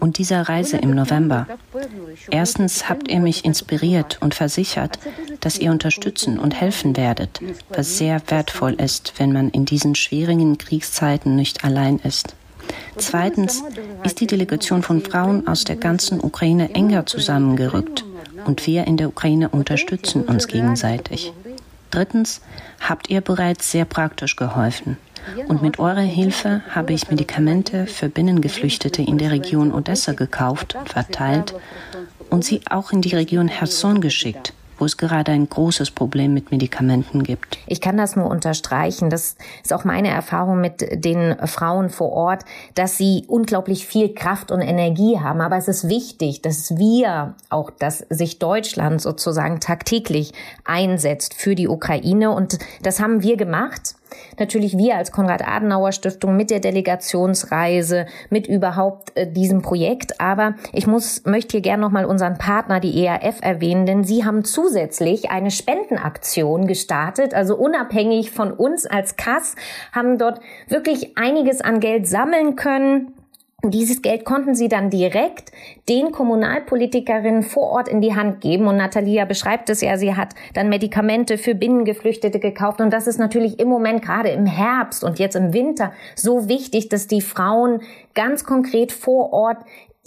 Und 0.00 0.18
dieser 0.18 0.42
Reise 0.42 0.76
im 0.76 0.90
November. 0.94 1.46
Erstens 2.30 2.88
habt 2.88 3.08
ihr 3.08 3.20
mich 3.20 3.46
inspiriert 3.46 4.18
und 4.20 4.34
versichert, 4.34 4.98
dass 5.40 5.58
ihr 5.58 5.70
unterstützen 5.70 6.38
und 6.38 6.54
helfen 6.54 6.98
werdet, 6.98 7.40
was 7.70 7.96
sehr 7.96 8.20
wertvoll 8.26 8.74
ist, 8.74 9.14
wenn 9.16 9.32
man 9.32 9.48
in 9.48 9.64
diesen 9.64 9.94
schwierigen 9.94 10.58
Kriegszeiten 10.58 11.34
nicht 11.34 11.64
allein 11.64 11.98
ist. 12.00 12.34
Zweitens 12.96 13.62
ist 14.04 14.20
die 14.20 14.26
Delegation 14.26 14.82
von 14.82 15.00
Frauen 15.02 15.46
aus 15.46 15.64
der 15.64 15.76
ganzen 15.76 16.20
Ukraine 16.22 16.74
enger 16.74 17.06
zusammengerückt 17.06 18.04
und 18.44 18.66
wir 18.66 18.86
in 18.86 18.96
der 18.96 19.08
Ukraine 19.08 19.48
unterstützen 19.48 20.22
uns 20.22 20.46
gegenseitig. 20.46 21.32
Drittens 21.90 22.42
habt 22.80 23.08
ihr 23.10 23.20
bereits 23.20 23.70
sehr 23.70 23.84
praktisch 23.84 24.36
geholfen. 24.36 24.98
Und 25.46 25.62
mit 25.62 25.78
eurer 25.78 26.00
Hilfe 26.00 26.62
habe 26.70 26.92
ich 26.92 27.10
Medikamente 27.10 27.86
für 27.86 28.08
Binnengeflüchtete 28.08 29.02
in 29.02 29.18
der 29.18 29.30
Region 29.30 29.72
Odessa 29.72 30.12
gekauft, 30.12 30.76
verteilt 30.86 31.54
und 32.30 32.44
sie 32.44 32.62
auch 32.70 32.92
in 32.92 33.02
die 33.02 33.14
Region 33.14 33.48
Herson 33.48 34.00
geschickt 34.00 34.54
wo 34.78 34.84
es 34.84 34.96
gerade 34.96 35.32
ein 35.32 35.48
großes 35.48 35.90
Problem 35.90 36.34
mit 36.34 36.50
Medikamenten 36.50 37.22
gibt. 37.22 37.58
Ich 37.66 37.80
kann 37.80 37.96
das 37.96 38.16
nur 38.16 38.26
unterstreichen. 38.26 39.10
Das 39.10 39.36
ist 39.62 39.72
auch 39.72 39.84
meine 39.84 40.08
Erfahrung 40.08 40.60
mit 40.60 41.04
den 41.04 41.36
Frauen 41.46 41.90
vor 41.90 42.12
Ort, 42.12 42.44
dass 42.74 42.96
sie 42.96 43.24
unglaublich 43.28 43.86
viel 43.86 44.14
Kraft 44.14 44.50
und 44.50 44.60
Energie 44.60 45.18
haben. 45.20 45.40
Aber 45.40 45.56
es 45.56 45.68
ist 45.68 45.88
wichtig, 45.88 46.42
dass 46.42 46.76
wir, 46.78 47.34
auch 47.50 47.70
dass 47.70 47.98
sich 48.10 48.38
Deutschland 48.38 49.00
sozusagen 49.00 49.60
tagtäglich 49.60 50.32
einsetzt 50.64 51.34
für 51.34 51.54
die 51.54 51.68
Ukraine. 51.68 52.30
Und 52.30 52.58
das 52.82 53.00
haben 53.00 53.22
wir 53.22 53.36
gemacht. 53.36 53.94
Natürlich 54.38 54.76
wir 54.76 54.96
als 54.96 55.12
Konrad-Adenauer-Stiftung 55.12 56.36
mit 56.36 56.50
der 56.50 56.60
Delegationsreise, 56.60 58.06
mit 58.30 58.46
überhaupt 58.46 59.16
äh, 59.16 59.30
diesem 59.30 59.62
Projekt. 59.62 60.20
Aber 60.20 60.54
ich 60.72 60.86
muss, 60.86 61.24
möchte 61.24 61.52
hier 61.52 61.60
gerne 61.60 61.82
nochmal 61.82 62.04
unseren 62.04 62.38
Partner, 62.38 62.80
die 62.80 63.04
ERF, 63.04 63.38
erwähnen, 63.42 63.86
denn 63.86 64.04
sie 64.04 64.24
haben 64.24 64.44
zusätzlich 64.44 65.30
eine 65.30 65.50
Spendenaktion 65.50 66.66
gestartet, 66.66 67.34
also 67.34 67.56
unabhängig 67.56 68.30
von 68.30 68.52
uns 68.52 68.86
als 68.86 69.16
Kass, 69.16 69.54
haben 69.92 70.18
dort 70.18 70.40
wirklich 70.68 71.16
einiges 71.16 71.60
an 71.60 71.80
Geld 71.80 72.06
sammeln 72.06 72.56
können 72.56 73.12
dieses 73.70 74.02
Geld 74.02 74.24
konnten 74.24 74.54
sie 74.54 74.68
dann 74.68 74.90
direkt 74.90 75.52
den 75.88 76.12
Kommunalpolitikerinnen 76.12 77.42
vor 77.42 77.64
Ort 77.70 77.88
in 77.88 78.00
die 78.00 78.14
Hand 78.14 78.40
geben. 78.40 78.66
Und 78.66 78.76
Natalia 78.76 79.24
beschreibt 79.24 79.70
es 79.70 79.80
ja, 79.80 79.96
sie 79.96 80.14
hat 80.14 80.34
dann 80.54 80.68
Medikamente 80.68 81.38
für 81.38 81.54
Binnengeflüchtete 81.54 82.38
gekauft. 82.38 82.80
Und 82.80 82.92
das 82.92 83.06
ist 83.06 83.18
natürlich 83.18 83.58
im 83.58 83.68
Moment 83.68 84.02
gerade 84.02 84.30
im 84.30 84.46
Herbst 84.46 85.04
und 85.04 85.18
jetzt 85.18 85.36
im 85.36 85.52
Winter 85.52 85.92
so 86.14 86.48
wichtig, 86.48 86.88
dass 86.88 87.06
die 87.06 87.20
Frauen 87.20 87.80
ganz 88.14 88.44
konkret 88.44 88.92
vor 88.92 89.32
Ort 89.32 89.58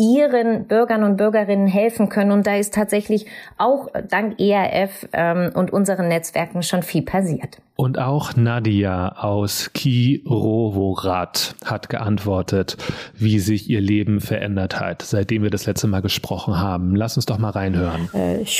ihren 0.01 0.65
Bürgern 0.65 1.03
und 1.03 1.17
Bürgerinnen 1.17 1.67
helfen 1.67 2.09
können. 2.09 2.31
Und 2.31 2.47
da 2.47 2.55
ist 2.55 2.73
tatsächlich 2.73 3.27
auch 3.57 3.87
dank 4.09 4.39
ERF 4.39 5.07
ähm, 5.13 5.51
und 5.53 5.71
unseren 5.71 6.07
Netzwerken 6.07 6.63
schon 6.63 6.81
viel 6.81 7.03
passiert. 7.03 7.59
Und 7.75 7.99
auch 7.99 8.35
Nadia 8.35 9.15
aus 9.17 9.71
Kirovorat 9.73 11.55
hat 11.63 11.89
geantwortet, 11.89 12.77
wie 13.15 13.39
sich 13.39 13.69
ihr 13.69 13.81
Leben 13.81 14.21
verändert 14.21 14.79
hat, 14.79 15.03
seitdem 15.03 15.43
wir 15.43 15.49
das 15.49 15.67
letzte 15.67 15.87
Mal 15.87 16.01
gesprochen 16.01 16.59
haben. 16.59 16.95
Lass 16.95 17.15
uns 17.15 17.27
doch 17.27 17.37
mal 17.37 17.49
reinhören. 17.49 18.09
Äh, 18.13 18.41
ich 18.41 18.57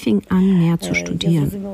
fing 0.00 0.22
an, 0.30 0.58
mehr 0.58 0.80
zu 0.80 0.94
studieren. 0.94 1.66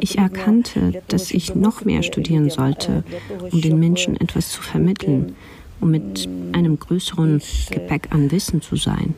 Ich 0.00 0.18
erkannte, 0.18 1.02
dass 1.06 1.30
ich 1.30 1.54
noch 1.54 1.84
mehr 1.84 2.02
studieren 2.02 2.50
sollte, 2.50 3.04
um 3.52 3.60
den 3.60 3.78
Menschen 3.78 4.20
etwas 4.20 4.50
zu 4.50 4.62
vermitteln 4.62 5.36
um 5.84 5.90
mit 5.90 6.26
einem 6.52 6.78
größeren 6.78 7.42
Gepäck 7.70 8.08
an 8.10 8.30
Wissen 8.32 8.62
zu 8.62 8.74
sein. 8.74 9.14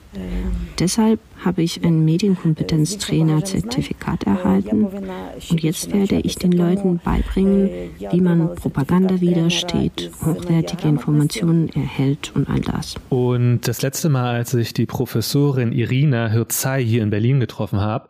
Deshalb 0.81 1.21
habe 1.45 1.63
ich 1.63 1.85
ein 1.85 2.05
Medienkompetenztrainer-Zertifikat 2.05 4.25
erhalten 4.25 4.87
und 5.51 5.63
jetzt 5.63 5.93
werde 5.93 6.21
ich 6.21 6.37
den 6.37 6.53
Leuten 6.53 7.01
beibringen, 7.03 7.71
wie 8.11 8.21
man 8.21 8.55
Propaganda 8.55 9.21
widersteht, 9.21 10.11
hochwertige 10.25 10.89
Informationen 10.89 11.69
erhält 11.71 12.33
und 12.35 12.49
all 12.49 12.61
das. 12.61 12.95
Und 13.09 13.69
das 13.69 13.83
letzte 13.83 14.09
Mal, 14.09 14.37
als 14.37 14.55
ich 14.55 14.75
die 14.75 14.87
Professorin 14.87 15.73
Irina 15.73 16.29
Hirzai 16.29 16.83
hier 16.83 17.03
in 17.03 17.11
Berlin 17.11 17.41
getroffen 17.41 17.81
habe, 17.81 18.09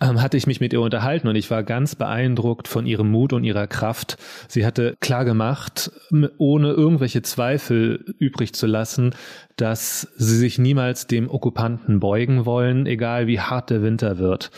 ähm, 0.00 0.20
hatte 0.20 0.36
ich 0.36 0.46
mich 0.46 0.60
mit 0.60 0.72
ihr 0.72 0.80
unterhalten 0.80 1.28
und 1.28 1.36
ich 1.36 1.50
war 1.50 1.62
ganz 1.62 1.94
beeindruckt 1.94 2.68
von 2.68 2.86
ihrem 2.86 3.10
Mut 3.10 3.32
und 3.32 3.44
ihrer 3.44 3.66
Kraft. 3.66 4.16
Sie 4.48 4.66
hatte 4.66 4.96
klar 5.00 5.24
gemacht, 5.24 5.92
ohne 6.38 6.70
irgendwelche 6.70 7.22
Zweifel 7.22 8.14
übrig 8.18 8.54
zu 8.54 8.66
lassen, 8.66 9.14
dass 9.56 10.08
sie 10.16 10.36
sich 10.36 10.58
niemals 10.58 11.06
dem 11.06 11.30
Okkupanten 11.30 12.00
beugen 12.00 12.46
wollen, 12.46 12.71
egal 12.86 13.26
wie 13.26 13.40
hart 13.40 13.70
der 13.70 13.82
Winter 13.82 14.18
wird. 14.18 14.50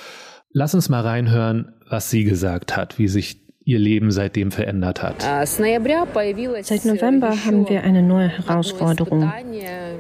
Lass 0.52 0.74
uns 0.74 0.88
mal 0.88 1.00
reinhören, 1.00 1.74
was 1.88 2.10
sie 2.10 2.24
gesagt 2.24 2.76
hat, 2.76 2.98
wie 2.98 3.08
sich 3.08 3.44
ihr 3.64 3.78
Leben 3.78 4.10
seitdem 4.10 4.50
verändert 4.50 5.02
hat. 5.02 5.22
Seit 5.22 6.84
November 6.84 7.30
haben 7.44 7.68
wir 7.68 7.82
eine 7.82 8.02
neue 8.02 8.28
Herausforderung. 8.28 9.32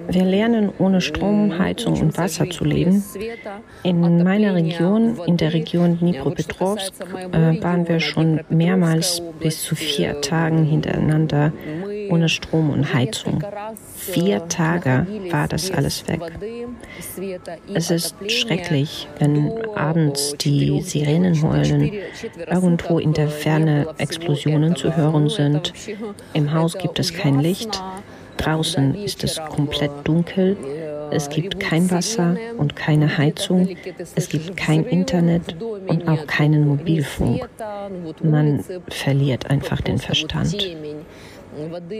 Wir 0.08 0.24
lernen 0.24 0.70
ohne 0.78 1.00
Strom, 1.00 1.58
Heizung 1.58 1.98
und 2.00 2.18
Wasser 2.18 2.50
zu 2.50 2.64
leben. 2.64 3.02
In 3.82 4.22
meiner 4.22 4.54
Region, 4.54 5.18
in 5.26 5.38
der 5.38 5.54
Region 5.54 5.98
Dnipropetrovsk, 5.98 6.92
äh, 7.32 7.62
waren 7.62 7.88
wir 7.88 8.00
schon 8.00 8.40
mehrmals 8.50 9.22
bis 9.40 9.62
zu 9.62 9.74
vier 9.74 10.20
Tagen 10.20 10.64
hintereinander 10.64 11.52
ohne 12.10 12.28
Strom 12.28 12.70
und 12.70 12.92
Heizung. 12.94 13.42
Vier 13.96 14.48
Tage 14.48 15.06
war 15.30 15.48
das 15.48 15.70
alles 15.70 16.06
weg. 16.08 16.20
Es 17.72 17.90
ist 17.90 18.14
schrecklich, 18.28 19.08
wenn 19.18 19.52
abends 19.74 20.34
die 20.40 20.80
Sirenen 20.82 21.42
heulen, 21.42 21.92
irgendwo 22.50 22.98
in 22.98 23.12
der 23.12 23.28
Ferne 23.28 23.88
Explosionen 23.98 24.76
zu 24.76 24.96
hören 24.96 25.28
sind. 25.28 25.72
Im 26.32 26.52
Haus 26.52 26.76
gibt 26.78 26.98
es 26.98 27.12
kein 27.12 27.40
Licht, 27.40 27.82
draußen 28.36 28.94
ist 28.94 29.24
es 29.24 29.40
komplett 29.50 29.92
dunkel. 30.04 30.56
Es 31.10 31.28
gibt 31.28 31.60
kein 31.60 31.90
Wasser 31.90 32.36
und 32.56 32.76
keine 32.76 33.18
Heizung. 33.18 33.68
Es 34.14 34.28
gibt 34.28 34.56
kein 34.56 34.84
Internet 34.84 35.56
und 35.86 36.08
auch 36.08 36.26
keinen 36.26 36.66
Mobilfunk. 36.66 37.48
Man 38.22 38.64
verliert 38.88 39.50
einfach 39.50 39.80
den 39.80 39.98
Verstand. 39.98 40.56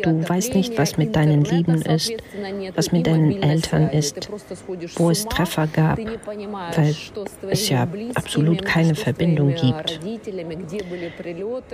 Du 0.02 0.28
weißt 0.28 0.54
nicht, 0.54 0.76
was 0.78 0.96
mit 0.96 1.14
deinen 1.14 1.44
Lieben 1.44 1.82
ist, 1.82 2.12
was 2.74 2.92
mit 2.92 3.06
deinen 3.06 3.42
Eltern 3.42 3.88
ist, 3.90 4.28
wo 4.96 5.10
es 5.10 5.26
Treffer 5.26 5.66
gab, 5.66 5.98
weil 5.98 6.94
es 7.50 7.68
ja 7.68 7.86
absolut 8.14 8.64
keine 8.64 8.94
Verbindung 8.94 9.54
gibt. 9.54 10.00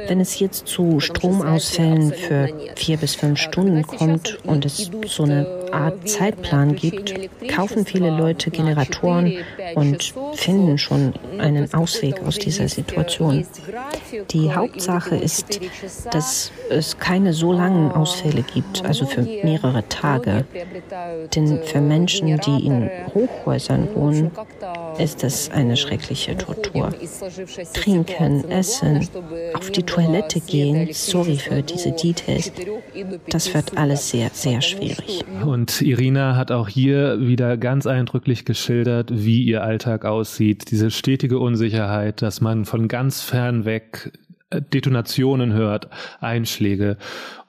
Wenn 0.07 0.21
es 0.21 0.39
jetzt 0.39 0.67
zu 0.67 1.01
Stromausfällen 1.01 2.13
für 2.13 2.49
vier 2.77 2.97
bis 2.99 3.15
fünf 3.15 3.39
Stunden 3.39 3.83
kommt 3.83 4.39
und 4.45 4.67
es 4.67 4.91
so 5.07 5.23
eine 5.23 5.47
Art 5.73 6.09
Zeitplan 6.09 6.75
gibt, 6.77 7.15
kaufen 7.49 7.87
viele 7.87 8.11
Leute 8.11 8.51
Generatoren 8.51 9.39
und 9.75 10.15
finden 10.35 10.79
schon 10.79 11.15
einen 11.39 11.73
Ausweg 11.73 12.23
aus 12.23 12.39
dieser 12.39 12.69
Situation. 12.69 13.47
Die 14.31 14.53
Hauptsache 14.53 15.17
ist, 15.17 15.61
dass 16.11 16.53
es 16.69 16.99
keine 16.99 17.33
so 17.33 17.53
langen 17.71 17.93
Ausfälle 17.93 18.43
gibt, 18.43 18.85
also 18.85 19.07
für 19.07 19.23
mehrere 19.23 19.87
Tage. 19.89 20.45
Denn 21.35 21.62
für 21.62 21.81
Menschen, 21.81 22.39
die 22.41 22.67
in 22.67 22.91
Hochhäusern 23.15 23.89
wohnen, 23.95 24.31
ist 24.99 25.25
es 25.25 25.50
eine 25.50 25.77
schreckliche 25.77 26.37
Tortur. 26.37 26.93
Trinken, 27.73 28.50
essen, 28.50 29.09
auf 29.55 29.71
die 29.71 29.83
Toilette 29.83 30.41
gehen, 30.41 30.89
sorry 30.93 31.37
für 31.37 31.62
diese 31.62 31.93
Details, 31.93 32.53
das 33.29 33.55
wird 33.55 33.77
alles 33.77 34.11
sehr, 34.11 34.31
sehr 34.33 34.61
schwierig. 34.61 35.25
Und 35.45 35.81
Irina 35.81 36.37
hat 36.37 36.50
auch 36.50 36.69
hier 36.69 37.21
wieder 37.21 37.57
ganz 37.57 37.87
eindrücklich 37.87 38.45
geschildert, 38.45 39.11
wie 39.12 39.45
ihr 39.45 39.62
Alltag 39.62 40.05
aussieht. 40.05 40.71
Diese 40.71 40.91
stetige 40.91 41.39
Unsicherheit, 41.39 42.23
dass 42.23 42.41
man 42.41 42.65
von 42.65 42.89
ganz 42.89 43.23
fern 43.23 43.65
weg 43.65 44.12
Detonationen 44.53 45.53
hört, 45.53 45.89
Einschläge 46.21 46.97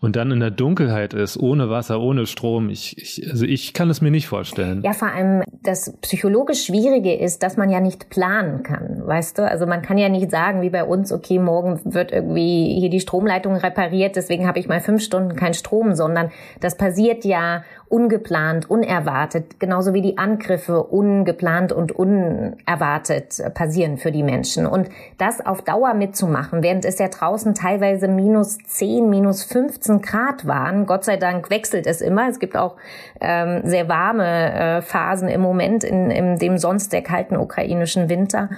und 0.01 0.15
dann 0.15 0.31
in 0.31 0.39
der 0.39 0.49
Dunkelheit 0.49 1.13
ist, 1.13 1.37
ohne 1.37 1.69
Wasser, 1.69 2.01
ohne 2.01 2.25
Strom. 2.25 2.69
Ich, 2.69 2.97
ich, 2.97 3.29
also 3.29 3.45
ich 3.45 3.73
kann 3.73 3.89
es 3.91 4.01
mir 4.01 4.09
nicht 4.09 4.27
vorstellen. 4.27 4.81
Ja, 4.83 4.93
vor 4.93 5.09
allem 5.09 5.43
das 5.61 5.95
psychologisch 6.01 6.65
Schwierige 6.65 7.13
ist, 7.13 7.43
dass 7.43 7.55
man 7.55 7.69
ja 7.69 7.79
nicht 7.79 8.09
planen 8.09 8.63
kann, 8.63 9.03
weißt 9.05 9.37
du? 9.37 9.47
Also 9.47 9.67
man 9.67 9.83
kann 9.83 9.99
ja 9.99 10.09
nicht 10.09 10.31
sagen, 10.31 10.63
wie 10.63 10.71
bei 10.71 10.83
uns, 10.83 11.11
okay, 11.11 11.37
morgen 11.37 11.79
wird 11.83 12.11
irgendwie 12.11 12.79
hier 12.79 12.89
die 12.89 12.99
Stromleitung 12.99 13.55
repariert, 13.55 14.15
deswegen 14.15 14.47
habe 14.47 14.57
ich 14.57 14.67
mal 14.67 14.81
fünf 14.81 15.03
Stunden 15.03 15.35
keinen 15.35 15.53
Strom, 15.53 15.93
sondern 15.93 16.31
das 16.59 16.77
passiert 16.77 17.23
ja 17.23 17.63
ungeplant, 17.91 18.69
unerwartet, 18.69 19.59
genauso 19.59 19.93
wie 19.93 20.01
die 20.01 20.17
Angriffe 20.17 20.81
ungeplant 20.81 21.73
und 21.73 21.91
unerwartet 21.91 23.41
passieren 23.53 23.97
für 23.97 24.13
die 24.13 24.23
Menschen. 24.23 24.65
Und 24.65 24.87
das 25.17 25.45
auf 25.45 25.61
Dauer 25.61 25.93
mitzumachen, 25.93 26.63
während 26.63 26.85
es 26.85 26.97
ja 26.99 27.09
draußen 27.09 27.53
teilweise 27.53 28.07
minus 28.07 28.57
10, 28.59 29.09
minus 29.09 29.43
15 29.43 29.90
Grad 29.99 30.47
waren, 30.47 30.85
Gott 30.85 31.03
sei 31.03 31.17
Dank 31.17 31.49
wechselt 31.49 31.85
es 31.85 31.99
immer. 31.99 32.29
Es 32.29 32.39
gibt 32.39 32.55
auch 32.55 32.77
ähm, 33.19 33.59
sehr 33.65 33.89
warme 33.89 34.53
äh, 34.77 34.81
Phasen 34.81 35.27
im 35.27 35.41
Moment 35.41 35.83
in, 35.83 36.09
in 36.09 36.37
dem 36.37 36.57
sonst 36.57 36.93
der 36.93 37.01
kalten 37.01 37.35
ukrainischen 37.35 38.07
Winter. 38.07 38.49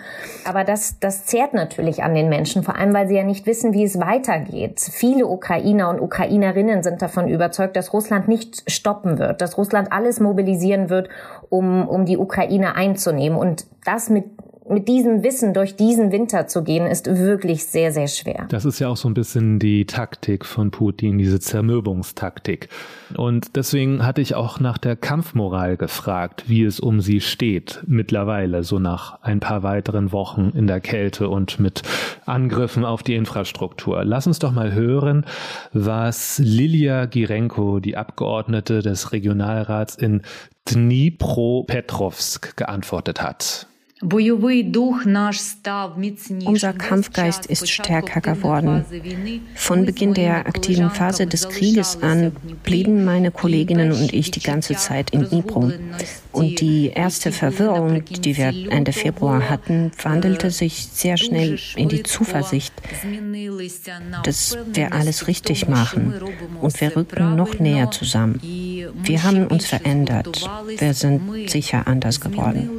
Aber 0.46 0.64
das, 0.64 1.00
das 1.00 1.26
zehrt 1.26 1.56
natürlich 1.56 2.04
an 2.04 2.14
den 2.14 2.30
Menschen, 2.30 2.62
vor 2.62 2.78
allem 2.78 2.94
weil 2.94 3.08
sie 3.08 3.16
ja 3.16 3.24
nicht 3.24 3.48
wissen, 3.48 3.74
wie 3.74 3.84
es 3.84 4.00
weitergeht. 4.00 4.80
Viele 4.80 5.26
Ukrainer 5.26 5.90
und 5.90 6.00
Ukrainerinnen 6.00 6.84
sind 6.84 7.02
davon 7.02 7.28
überzeugt, 7.28 7.76
dass 7.76 7.94
Russland 7.94 8.28
nicht 8.28 8.70
stoppen 8.70 9.18
wird 9.18 9.24
wird, 9.24 9.42
dass 9.42 9.58
Russland 9.58 9.92
alles 9.92 10.20
mobilisieren 10.20 10.90
wird, 10.90 11.10
um, 11.50 11.88
um 11.88 12.06
die 12.06 12.18
Ukraine 12.18 12.76
einzunehmen. 12.76 13.38
Und 13.38 13.66
das 13.86 14.10
mit 14.10 14.26
mit 14.70 14.88
diesem 14.88 15.24
Wissen 15.24 15.54
durch 15.54 15.76
diesen 15.76 16.12
Winter 16.12 16.48
zu 16.48 16.64
gehen, 16.64 16.86
ist 16.86 17.08
wirklich 17.08 17.66
sehr, 17.66 17.92
sehr 17.92 18.08
schwer. 18.08 18.46
Das 18.50 18.66
ist 18.66 18.80
ja 18.80 18.88
auch 18.88 18.98
so 18.98 19.10
ein 19.10 19.14
bisschen 19.14 19.60
die 19.60 19.86
Taktik 19.86 20.46
von 20.46 20.72
Putin, 20.72 21.18
diese 21.18 21.40
Zermürbungstaktik. 21.40 22.70
Und 23.18 23.56
deswegen 23.56 24.06
hatte 24.06 24.22
ich 24.22 24.36
auch 24.36 24.60
nach 24.60 24.78
der 24.78 24.96
Kampfmoral 24.96 25.78
gefragt, 25.78 26.46
wie 26.48 26.64
es 26.64 26.80
um 26.80 27.02
sie 27.02 27.22
steht 27.22 27.84
mittlerweile, 27.88 28.64
so 28.64 28.80
nach 28.80 29.22
ein 29.22 29.40
paar 29.40 29.64
weiteren 29.64 30.12
Wochen 30.12 30.52
in 30.56 30.68
der 30.68 30.80
Kälte 30.80 31.30
und 31.30 31.60
mit 31.60 31.84
Angriffen 32.26 32.86
auf 32.86 33.04
die 33.04 33.16
Infrastruktur. 33.16 34.04
Lass 34.06 34.28
uns 34.28 34.40
doch 34.40 34.52
mal 34.52 34.74
hören, 34.74 35.26
was 35.74 36.40
Lilia 36.40 37.06
Girenko, 37.06 37.80
die 37.80 37.98
Abgeordnete 37.98 38.82
des 38.82 39.12
Regionalrats 39.12 39.96
in 39.96 40.22
Dnipropetrovsk, 40.66 42.56
geantwortet 42.56 43.22
hat. 43.22 43.68
Unser 46.46 46.74
Kampfgeist 46.74 47.46
ist 47.46 47.70
stärker 47.70 48.20
geworden. 48.20 48.86
Von 49.56 49.86
Beginn 49.86 50.14
der 50.14 50.46
aktiven 50.46 50.90
Phase 50.90 51.26
des 51.26 51.48
Krieges 51.48 52.00
an 52.02 52.34
blieben 52.64 53.06
meine 53.06 53.32
Kolleginnen 53.32 53.94
und 53.94 54.14
ich 54.14 54.32
die 54.32 54.42
ganze 54.42 54.76
Zeit 54.76 55.12
in 55.12 55.24
Dnipro. 55.24 55.72
Und 56.34 56.60
die 56.60 56.88
erste 56.88 57.32
Verwirrung, 57.32 58.04
die 58.06 58.36
wir 58.36 58.54
Ende 58.72 58.92
Februar 58.92 59.50
hatten, 59.50 59.92
wandelte 60.02 60.52
sich 60.52 60.88
sehr 60.92 61.16
schnell 61.16 61.58
in 61.78 61.88
die 61.88 62.04
Zuversicht, 62.04 62.74
dass 64.24 64.58
wir 64.74 64.92
alles 64.92 65.28
richtig 65.28 65.70
machen. 65.70 66.14
Und 66.62 66.82
wir 66.82 66.96
rücken 66.96 67.36
noch 67.36 67.60
näher 67.60 67.90
zusammen. 67.92 68.40
Wir 68.42 69.24
haben 69.24 69.48
uns 69.48 69.66
verändert. 69.66 70.50
Wir 70.78 70.94
sind 70.94 71.50
sicher 71.50 71.88
anders 71.88 72.20
geworden. 72.20 72.70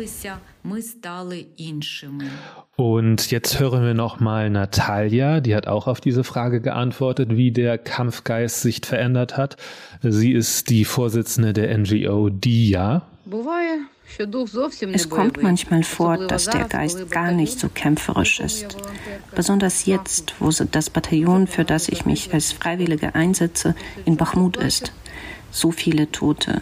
Und 2.76 3.30
jetzt 3.30 3.60
hören 3.60 3.84
wir 3.84 3.92
noch 3.92 4.18
mal 4.18 4.48
Natalia, 4.48 5.40
die 5.40 5.54
hat 5.54 5.66
auch 5.66 5.86
auf 5.86 6.00
diese 6.00 6.24
Frage 6.24 6.62
geantwortet, 6.62 7.36
wie 7.36 7.52
der 7.52 7.76
Kampfgeist 7.76 8.62
sich 8.62 8.80
verändert 8.82 9.36
hat. 9.36 9.58
Sie 10.00 10.32
ist 10.32 10.70
die 10.70 10.86
Vorsitzende 10.86 11.52
der 11.52 11.76
NGO 11.76 12.30
DIA. 12.30 13.02
Es 14.92 15.08
kommt 15.08 15.42
manchmal 15.42 15.82
vor, 15.82 16.26
dass 16.26 16.46
der 16.46 16.64
Geist 16.64 17.10
gar 17.10 17.32
nicht 17.32 17.58
so 17.58 17.68
kämpferisch 17.68 18.40
ist. 18.40 18.76
Besonders 19.34 19.86
jetzt, 19.86 20.34
wo 20.38 20.50
das 20.50 20.90
Bataillon, 20.90 21.46
für 21.46 21.64
das 21.64 21.88
ich 21.88 22.06
mich 22.06 22.32
als 22.32 22.52
Freiwillige 22.52 23.14
einsetze, 23.14 23.74
in 24.04 24.16
Bachmut 24.16 24.56
ist. 24.56 24.92
So 25.50 25.72
viele 25.72 26.10
Tote. 26.10 26.60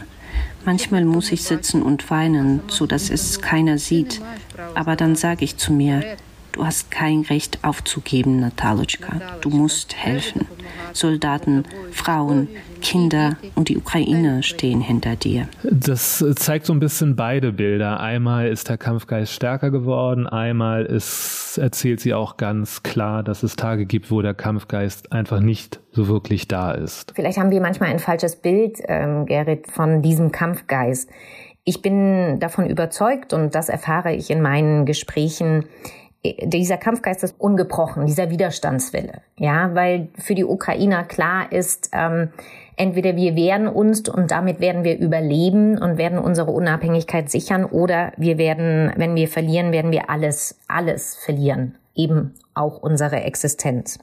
Manchmal 0.65 1.05
muss 1.05 1.33
ich 1.33 1.43
sitzen 1.43 1.83
und 1.83 2.11
weinen, 2.11 2.61
so 2.69 2.87
dass 2.87 3.11
es 3.11 3.41
keiner 3.41 3.79
sieht. 3.79 4.21
Aber 4.75 4.97
dann 4.97 5.17
sage 5.17 5.45
ich 5.45 5.57
zu 5.57 5.73
mir, 5.73 6.17
du 6.53 6.65
hast 6.65 6.91
kein 6.91 7.23
Recht 7.23 7.59
aufzugeben, 7.63 8.41
Natalochka. 8.41 9.21
Du 9.41 9.51
musst 9.51 9.97
helfen. 9.97 10.47
Soldaten, 10.93 11.65
Frauen, 11.91 12.49
Kinder 12.81 13.37
und 13.55 13.69
die 13.69 13.79
Ukraine 13.79 14.43
stehen 14.43 14.81
hinter 14.81 15.17
dir. 15.17 15.49
Das 15.63 16.25
zeigt 16.37 16.67
so 16.67 16.73
ein 16.73 16.81
bisschen 16.81 17.17
beide 17.17 17.53
Bilder. 17.53 18.01
Einmal 18.01 18.49
ist 18.49 18.69
der 18.69 18.77
Kampfgeist 18.77 19.33
stärker 19.33 19.71
geworden, 19.71 20.27
einmal 20.27 20.85
ist, 20.85 21.59
erzählt 21.59 22.01
sie 22.01 22.15
auch 22.15 22.37
ganz 22.37 22.83
klar, 22.83 23.23
dass 23.23 23.43
es 23.43 23.57
Tage 23.57 23.87
gibt, 23.87 24.11
wo 24.11 24.21
der 24.23 24.35
Kampfgeist 24.35 25.13
einfach 25.13 25.41
nicht 25.41 25.81
so 25.93 26.09
wirklich 26.09 26.49
da 26.49 26.73
ist. 26.73 27.13
Vielleicht 27.15 27.39
haben 27.39 27.51
wir 27.51 27.61
manchmal 27.61 27.91
ein 27.91 27.99
falsches 27.99 28.37
Bild, 28.37 28.79
ähm, 28.89 29.27
Gerrit, 29.27 29.71
von 29.71 30.03
diesem 30.03 30.33
Kampfgeist. 30.33 31.09
Ich 31.65 31.81
bin 31.81 32.41
davon 32.41 32.69
überzeugt 32.69 33.33
und 33.33 33.55
das 33.55 33.69
erfahre 33.69 34.13
ich 34.13 34.31
in 34.31 34.43
meinen 34.43 34.85
Gesprächen, 34.85 35.65
dieser 36.25 36.77
Kampfgeist 36.77 37.25
ist 37.25 37.35
ungebrochen, 37.39 38.07
dieser 38.07 38.31
Widerstandswille. 38.31 39.23
Ja, 39.39 39.75
weil 39.75 40.09
für 40.19 40.35
die 40.35 40.45
Ukrainer 40.45 41.03
klar 41.05 41.51
ist, 41.51 41.91
ähm, 41.93 42.29
entweder 42.77 43.17
wir 43.17 43.35
wehren 43.35 43.67
uns 43.67 44.09
und 44.09 44.31
damit 44.31 44.61
werden 44.61 44.85
wir 44.85 44.99
überleben 44.99 45.79
und 45.79 45.99
werden 45.99 46.19
unsere 46.19 46.53
Unabhängigkeit 46.53 47.29
sichern 47.29 47.65
oder 47.65 48.13
wir 48.17 48.39
werden, 48.39 48.93
wenn 48.97 49.17
wir 49.17 49.27
verlieren, 49.27 49.73
werden 49.73 49.91
wir 49.91 50.11
alles, 50.11 50.61
alles 50.69 51.17
verlieren. 51.17 51.77
Eben 51.95 52.35
auch 52.55 52.81
unsere 52.81 53.23
Existenz. 53.23 53.99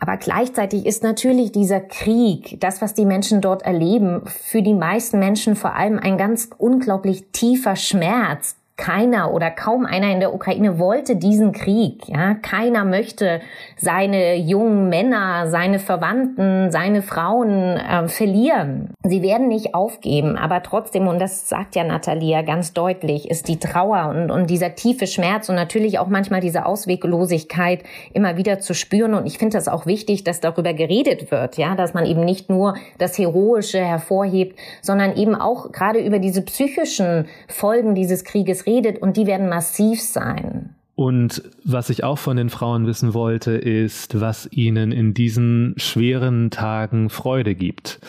Aber 0.00 0.16
gleichzeitig 0.16 0.86
ist 0.86 1.02
natürlich 1.02 1.52
dieser 1.52 1.80
Krieg, 1.80 2.58
das, 2.60 2.80
was 2.80 2.94
die 2.94 3.04
Menschen 3.04 3.42
dort 3.42 3.62
erleben, 3.62 4.22
für 4.24 4.62
die 4.62 4.72
meisten 4.72 5.18
Menschen 5.18 5.54
vor 5.56 5.74
allem 5.74 5.98
ein 5.98 6.16
ganz 6.16 6.48
unglaublich 6.56 7.26
tiefer 7.32 7.76
Schmerz, 7.76 8.56
keiner 8.80 9.34
oder 9.34 9.50
kaum 9.50 9.84
einer 9.84 10.10
in 10.10 10.20
der 10.20 10.32
Ukraine 10.32 10.78
wollte 10.78 11.16
diesen 11.16 11.52
Krieg. 11.52 12.08
Ja, 12.08 12.32
keiner 12.32 12.86
möchte 12.86 13.42
seine 13.76 14.36
jungen 14.36 14.88
Männer, 14.88 15.50
seine 15.50 15.78
Verwandten, 15.78 16.72
seine 16.72 17.02
Frauen 17.02 17.76
äh, 17.76 18.08
verlieren. 18.08 18.94
Sie 19.02 19.20
werden 19.20 19.48
nicht 19.48 19.74
aufgeben, 19.74 20.36
aber 20.36 20.62
trotzdem, 20.62 21.08
und 21.08 21.20
das 21.20 21.46
sagt 21.46 21.76
ja 21.76 21.84
Natalia 21.84 22.40
ganz 22.40 22.72
deutlich, 22.72 23.30
ist 23.30 23.48
die 23.48 23.58
Trauer 23.58 24.08
und, 24.08 24.30
und 24.30 24.48
dieser 24.48 24.74
tiefe 24.74 25.06
Schmerz 25.06 25.50
und 25.50 25.56
natürlich 25.56 25.98
auch 25.98 26.08
manchmal 26.08 26.40
diese 26.40 26.64
Ausweglosigkeit 26.64 27.82
immer 28.14 28.38
wieder 28.38 28.60
zu 28.60 28.72
spüren. 28.72 29.12
Und 29.12 29.26
ich 29.26 29.36
finde 29.36 29.58
das 29.58 29.68
auch 29.68 29.84
wichtig, 29.84 30.24
dass 30.24 30.40
darüber 30.40 30.72
geredet 30.72 31.30
wird, 31.30 31.58
ja, 31.58 31.74
dass 31.74 31.92
man 31.92 32.06
eben 32.06 32.24
nicht 32.24 32.48
nur 32.48 32.76
das 32.96 33.18
Heroische 33.18 33.80
hervorhebt, 33.80 34.58
sondern 34.80 35.16
eben 35.16 35.34
auch 35.34 35.70
gerade 35.70 35.98
über 35.98 36.18
diese 36.18 36.40
psychischen 36.40 37.26
Folgen 37.46 37.94
dieses 37.94 38.24
Krieges 38.24 38.64
redet 38.70 39.02
und 39.02 39.16
die 39.16 39.26
werden 39.26 39.48
massiv 39.48 40.00
sein. 40.00 40.74
Und 40.94 41.42
was 41.64 41.88
ich 41.88 42.04
auch 42.04 42.18
von 42.18 42.36
den 42.36 42.50
Frauen 42.50 42.86
wissen 42.86 43.14
wollte, 43.14 43.52
ist, 43.52 44.20
was 44.20 44.48
ihnen 44.52 44.92
in 44.92 45.14
diesen 45.14 45.74
schweren 45.78 46.50
Tagen 46.50 47.08
Freude 47.08 47.54
gibt. 47.54 48.00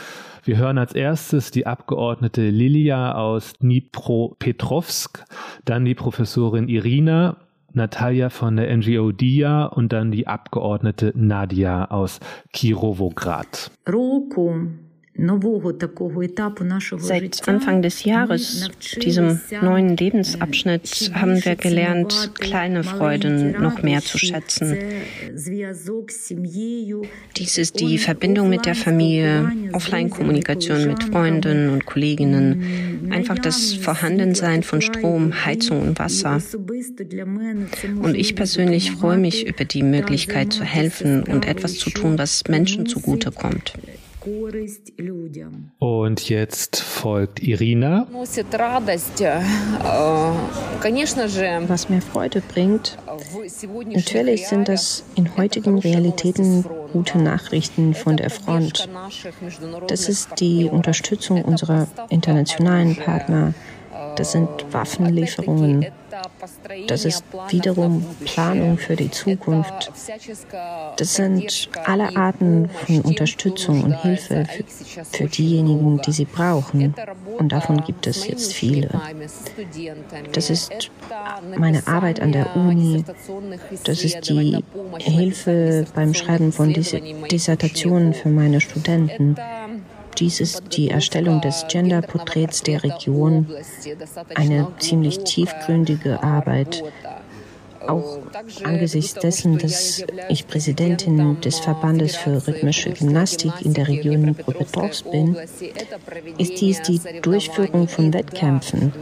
Wir 0.43 0.57
hören 0.57 0.77
als 0.77 0.93
erstes 0.93 1.51
die 1.51 1.67
Abgeordnete 1.67 2.49
Lilia 2.49 3.13
aus 3.15 3.53
Dnipropetrovsk, 3.53 5.23
dann 5.65 5.85
die 5.85 5.95
Professorin 5.95 6.67
Irina, 6.67 7.37
Natalia 7.73 8.29
von 8.29 8.57
der 8.57 8.75
NGO 8.75 9.11
DIA 9.11 9.65
und 9.65 9.93
dann 9.93 10.11
die 10.11 10.27
Abgeordnete 10.27 11.13
Nadia 11.15 11.85
aus 11.85 12.19
Kirovograd. 12.51 13.71
Roku 13.87 14.67
Seit 16.97 17.47
Anfang 17.47 17.81
des 17.81 18.05
Jahres, 18.05 18.69
diesem 19.01 19.41
neuen 19.61 19.97
Lebensabschnitt, 19.97 21.11
haben 21.13 21.43
wir 21.43 21.55
gelernt, 21.57 22.31
kleine 22.35 22.83
Freuden 22.83 23.61
noch 23.61 23.83
mehr 23.83 24.01
zu 24.01 24.17
schätzen. 24.17 24.77
Dies 27.37 27.57
ist 27.57 27.79
die 27.79 27.97
Verbindung 27.97 28.49
mit 28.49 28.65
der 28.65 28.73
Familie, 28.73 29.51
Offline-Kommunikation 29.73 30.87
mit 30.87 31.03
Freunden 31.03 31.69
und 31.69 31.85
Kolleginnen, 31.85 33.09
einfach 33.11 33.37
das 33.37 33.73
Vorhandensein 33.73 34.63
von 34.63 34.81
Strom, 34.81 35.45
Heizung 35.45 35.81
und 35.81 35.99
Wasser. 35.99 36.41
Und 38.01 38.15
ich 38.15 38.35
persönlich 38.35 38.91
freue 38.91 39.17
mich 39.17 39.45
über 39.45 39.65
die 39.65 39.83
Möglichkeit 39.83 40.53
zu 40.53 40.63
helfen 40.63 41.23
und 41.23 41.47
etwas 41.47 41.75
zu 41.75 41.89
tun, 41.89 42.17
was 42.17 42.45
Menschen 42.47 42.85
zugutekommt. 42.85 43.73
Und 45.79 46.29
jetzt 46.29 46.79
folgt 46.79 47.41
Irina. 47.41 48.07
Was 51.67 51.89
mir 51.89 52.01
Freude 52.01 52.41
bringt, 52.41 52.97
natürlich 53.85 54.47
sind 54.47 54.67
das 54.67 55.03
in 55.15 55.37
heutigen 55.37 55.79
Realitäten 55.79 56.65
gute 56.93 57.17
Nachrichten 57.17 57.95
von 57.95 58.17
der 58.17 58.29
Front. 58.29 58.87
Das 59.87 60.07
ist 60.07 60.39
die 60.39 60.65
Unterstützung 60.65 61.43
unserer 61.43 61.87
internationalen 62.09 62.95
Partner. 62.95 63.53
Das 64.17 64.33
sind 64.33 64.49
Waffenlieferungen. 64.71 65.87
Das 66.87 67.05
ist 67.05 67.23
wiederum 67.49 68.05
Planung 68.25 68.77
für 68.77 68.95
die 68.95 69.09
Zukunft. 69.09 69.91
Das 70.97 71.15
sind 71.15 71.69
alle 71.85 72.15
Arten 72.15 72.69
von 72.69 73.01
Unterstützung 73.01 73.83
und 73.83 74.01
Hilfe 74.01 74.45
für, 74.45 75.05
für 75.05 75.25
diejenigen, 75.25 76.01
die 76.01 76.11
sie 76.11 76.25
brauchen. 76.25 76.93
Und 77.37 77.51
davon 77.51 77.83
gibt 77.83 78.07
es 78.07 78.27
jetzt 78.27 78.53
viele. 78.53 78.89
Das 80.33 80.49
ist 80.49 80.91
meine 81.57 81.85
Arbeit 81.87 82.19
an 82.19 82.31
der 82.31 82.55
Uni. 82.55 83.03
Das 83.83 84.03
ist 84.03 84.29
die 84.29 84.63
Hilfe 84.99 85.85
beim 85.95 86.13
Schreiben 86.13 86.51
von 86.51 86.73
Dissertationen 86.73 88.13
für 88.13 88.29
meine 88.29 88.61
Studenten. 88.61 89.35
Dies 90.17 90.39
ist 90.39 90.63
die 90.75 90.89
Erstellung 90.89 91.41
des 91.41 91.65
Genderporträts 91.69 92.61
der 92.63 92.83
Region, 92.83 93.47
eine 94.35 94.67
ziemlich 94.79 95.19
tiefgründige 95.23 96.21
Arbeit, 96.23 96.83
auch 97.87 98.19
angesichts 98.63 99.15
dessen, 99.15 99.57
dass 99.57 100.03
ich 100.29 100.47
Präsidentin 100.47 101.39
des 101.41 101.59
Verbandes 101.59 102.15
für 102.15 102.47
rhythmische 102.47 102.91
Gymnastik 102.91 103.53
in 103.61 103.73
der 103.73 103.87
Region 103.87 104.21
Dnipropetrovsk 104.21 105.09
bin, 105.11 105.35
ist 106.37 106.61
dies 106.61 106.81
die 106.81 107.01
Durchführung 107.21 107.87
von 107.87 108.13
Wettkämpfen. 108.13 108.93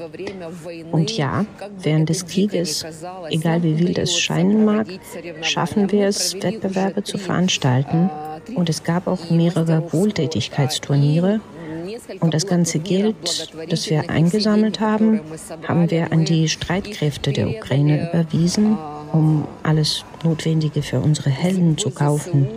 Und 0.92 1.16
ja, 1.18 1.46
während 1.82 2.10
des 2.10 2.26
Krieges, 2.26 2.86
egal 3.30 3.64
wie 3.64 3.80
wild 3.80 3.98
es 3.98 4.18
scheinen 4.18 4.66
mag, 4.66 4.88
schaffen 5.42 5.92
wir 5.92 6.08
es, 6.08 6.36
Wettbewerbe 6.36 7.04
zu 7.04 7.18
veranstalten. 7.18 8.10
Und 8.56 8.70
es 8.70 8.84
gab 8.84 9.08
auch 9.08 9.30
mehrere 9.30 9.92
Wohltätigkeitsturniere, 9.92 11.42
und 12.20 12.34
das 12.34 12.48
ganze 12.48 12.80
Geld, 12.80 13.16
das 13.70 13.90
wir 13.90 14.10
eingesammelt 14.10 14.80
haben, 14.80 15.22
haben 15.68 15.90
wir 15.90 16.12
an 16.12 16.26
die 16.26 16.50
Streitkräfte 16.50 17.32
der 17.32 17.50
Ukraine 17.50 18.10
überwiesen, 18.10 18.78
um 19.12 19.48
alles 19.64 20.04
Notwendige 20.24 20.82
für 20.82 21.00
unsere 21.00 21.30
Helden 21.30 21.78
zu 21.78 21.92
kaufen. 21.92 22.48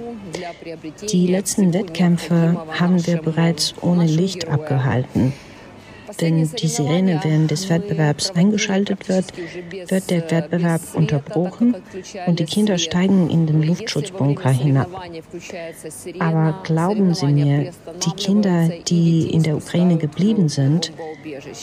Die 1.10 1.26
letzten 1.26 1.72
Wettkämpfe 1.72 2.56
haben 2.78 3.06
wir 3.06 3.16
bereits 3.18 3.74
ohne 3.80 4.06
Licht 4.06 4.48
abgehalten. 4.48 5.32
Wenn 6.18 6.50
die 6.50 6.66
Sirene 6.66 7.20
während 7.22 7.50
des 7.50 7.68
Wettbewerbs 7.68 8.32
eingeschaltet 8.32 9.08
wird, 9.08 9.26
wird 9.90 10.10
der 10.10 10.30
Wettbewerb 10.30 10.80
unterbrochen 10.94 11.76
und 12.26 12.38
die 12.38 12.44
Kinder 12.44 12.78
steigen 12.78 13.30
in 13.30 13.46
den 13.46 13.62
Luftschutzbunker 13.62 14.50
hinab. 14.50 14.88
Aber 16.18 16.60
glauben 16.64 17.14
Sie 17.14 17.26
mir, 17.26 17.70
die 18.04 18.10
Kinder, 18.16 18.68
die 18.86 19.30
in 19.30 19.42
der 19.42 19.56
Ukraine 19.56 19.96
geblieben 19.96 20.48
sind 20.48 20.92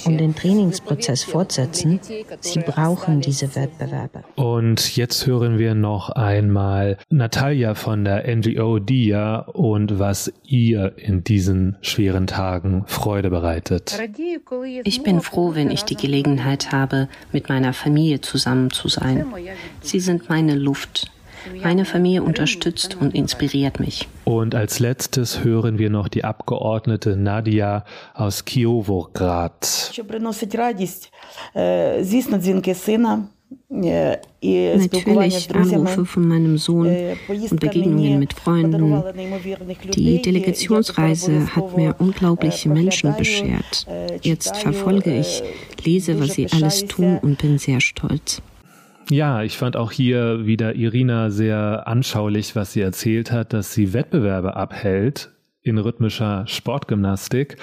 und 0.05 0.17
den 0.17 0.35
Trainingsprozess 0.35 1.23
fortsetzen, 1.23 1.99
sie 2.39 2.59
brauchen 2.59 3.21
diese 3.21 3.55
Wettbewerbe. 3.55 4.23
Und 4.35 4.95
jetzt 4.95 5.25
hören 5.25 5.57
wir 5.57 5.75
noch 5.75 6.09
einmal 6.09 6.97
Natalia 7.09 7.75
von 7.75 8.05
der 8.05 8.35
NGO 8.35 8.79
DIA 8.79 9.39
und 9.39 9.99
was 9.99 10.31
ihr 10.45 10.93
in 10.97 11.23
diesen 11.23 11.77
schweren 11.81 12.27
Tagen 12.27 12.83
Freude 12.88 13.29
bereitet. 13.29 13.99
Ich 14.84 15.04
bin 15.04 15.21
froh, 15.21 15.56
wenn 15.56 15.71
ich 15.71 15.84
die 15.84 15.95
Gelegenheit 15.95 16.71
habe, 16.71 17.08
mit 17.32 17.49
meiner 17.49 17.73
Familie 17.73 18.21
zusammen 18.21 18.71
zu 18.71 18.88
sein. 18.88 19.25
Sie 19.82 19.99
sind 19.99 20.30
meine 20.30 20.56
Luft. 20.56 21.12
Meine 21.63 21.86
Familie 21.86 22.23
unterstützt 22.23 22.97
und 22.99 23.15
inspiriert 23.15 23.80
mich. 23.80 24.08
Und 24.25 24.56
als 24.56 24.80
letztes 24.80 25.43
hören 25.43 25.80
wir 25.80 25.89
noch 25.89 26.08
die 26.08 26.23
Abgeordnete 26.23 27.15
Nadia 27.15 27.86
aus 28.13 28.45
Kiowograd. 28.45 29.91
Natürlich 33.82 35.56
Anrufe 35.56 36.06
von 36.06 36.28
meinem 36.28 36.58
Sohn 36.58 36.88
und 37.28 37.60
Begegnungen 37.60 38.20
mit 38.20 38.34
Freunden. 38.34 39.04
Die 39.96 40.22
Delegationsreise 40.22 41.56
hat 41.56 41.76
mir 41.78 41.96
unglaubliche 42.00 42.70
Menschen 42.70 43.15
beschert. 43.18 43.88
Jetzt 44.22 44.58
verfolge 44.58 45.20
ich, 45.20 45.44
lese, 45.84 46.20
was 46.20 46.34
sie 46.34 46.48
alles 46.52 46.86
tun 46.86 47.18
und 47.22 47.42
bin 47.42 47.58
sehr 47.58 47.82
stolz. 47.82 48.42
Ja, 49.12 49.42
ich 49.42 49.58
fand 49.58 49.76
auch 49.76 49.92
hier 49.92 50.46
wieder 50.46 50.76
Irina 50.76 51.32
sehr 51.32 51.88
anschaulich, 51.88 52.56
was 52.56 52.74
sie 52.74 52.82
erzählt 52.82 53.32
hat, 53.32 53.54
dass 53.54 53.74
sie 53.74 53.94
Wettbewerbe 53.94 54.56
abhält 54.56 55.32
in 55.62 55.78
rhythmischer 55.78 56.45
Sportgymnastik. 56.48 57.58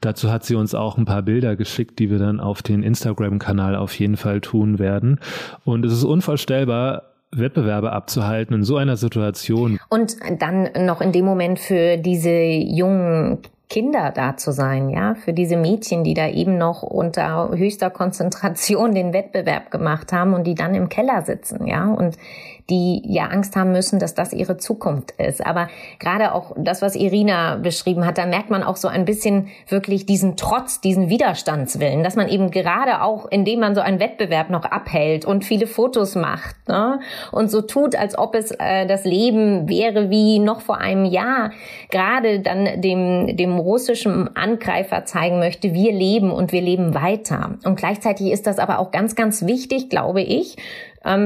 Dazu 0.00 0.30
hat 0.30 0.44
sie 0.44 0.54
uns 0.54 0.74
auch 0.74 0.96
ein 0.96 1.04
paar 1.04 1.22
Bilder 1.22 1.56
geschickt, 1.56 1.98
die 1.98 2.10
wir 2.10 2.18
dann 2.18 2.40
auf 2.40 2.62
den 2.62 2.82
Instagram-Kanal 2.82 3.76
auf 3.76 3.98
jeden 3.98 4.16
Fall 4.16 4.40
tun 4.40 4.78
werden. 4.78 5.20
Und 5.64 5.84
es 5.84 5.92
ist 5.92 6.04
unvorstellbar, 6.04 7.12
Wettbewerbe 7.34 7.92
abzuhalten 7.92 8.54
in 8.54 8.62
so 8.62 8.76
einer 8.76 8.96
Situation. 8.96 9.78
Und 9.88 10.16
dann 10.38 10.68
noch 10.86 11.00
in 11.00 11.12
dem 11.12 11.24
Moment 11.24 11.58
für 11.58 11.96
diese 11.96 12.30
jungen 12.30 13.38
Kinder 13.72 14.12
da 14.14 14.36
zu 14.36 14.52
sein, 14.52 14.90
ja, 14.90 15.14
für 15.14 15.32
diese 15.32 15.56
Mädchen, 15.56 16.04
die 16.04 16.12
da 16.12 16.28
eben 16.28 16.58
noch 16.58 16.82
unter 16.82 17.48
höchster 17.56 17.88
Konzentration 17.88 18.94
den 18.94 19.14
Wettbewerb 19.14 19.70
gemacht 19.70 20.12
haben 20.12 20.34
und 20.34 20.46
die 20.46 20.54
dann 20.54 20.74
im 20.74 20.90
Keller 20.90 21.22
sitzen, 21.22 21.66
ja, 21.66 21.86
und 21.86 22.18
die 22.70 23.02
ja 23.04 23.26
Angst 23.26 23.56
haben 23.56 23.72
müssen, 23.72 23.98
dass 23.98 24.14
das 24.14 24.32
ihre 24.32 24.56
Zukunft 24.56 25.12
ist. 25.12 25.44
Aber 25.44 25.68
gerade 25.98 26.34
auch 26.34 26.54
das, 26.56 26.82
was 26.82 26.94
Irina 26.94 27.56
beschrieben 27.56 28.06
hat, 28.06 28.18
da 28.18 28.26
merkt 28.26 28.50
man 28.50 28.62
auch 28.62 28.76
so 28.76 28.88
ein 28.88 29.04
bisschen 29.04 29.48
wirklich 29.68 30.06
diesen 30.06 30.36
Trotz, 30.36 30.80
diesen 30.80 31.08
Widerstandswillen, 31.08 32.02
dass 32.02 32.16
man 32.16 32.28
eben 32.28 32.50
gerade 32.50 33.02
auch, 33.02 33.26
indem 33.30 33.60
man 33.60 33.74
so 33.74 33.80
einen 33.80 34.00
Wettbewerb 34.00 34.50
noch 34.50 34.64
abhält 34.64 35.24
und 35.24 35.44
viele 35.44 35.66
Fotos 35.66 36.14
macht 36.14 36.56
ne, 36.68 37.00
und 37.32 37.50
so 37.50 37.62
tut, 37.62 37.96
als 37.96 38.16
ob 38.16 38.34
es 38.34 38.52
äh, 38.52 38.86
das 38.86 39.04
Leben 39.04 39.68
wäre 39.68 40.10
wie 40.10 40.38
noch 40.38 40.60
vor 40.60 40.78
einem 40.78 41.04
Jahr, 41.04 41.50
gerade 41.90 42.40
dann 42.40 42.80
dem, 42.80 43.36
dem 43.36 43.58
russischen 43.58 44.34
Angreifer 44.36 45.04
zeigen 45.04 45.38
möchte, 45.38 45.74
wir 45.74 45.92
leben 45.92 46.30
und 46.30 46.52
wir 46.52 46.60
leben 46.60 46.94
weiter. 46.94 47.58
Und 47.64 47.76
gleichzeitig 47.76 48.30
ist 48.30 48.46
das 48.46 48.58
aber 48.58 48.78
auch 48.78 48.90
ganz, 48.90 49.14
ganz 49.14 49.46
wichtig, 49.46 49.88
glaube 49.88 50.22
ich, 50.22 50.56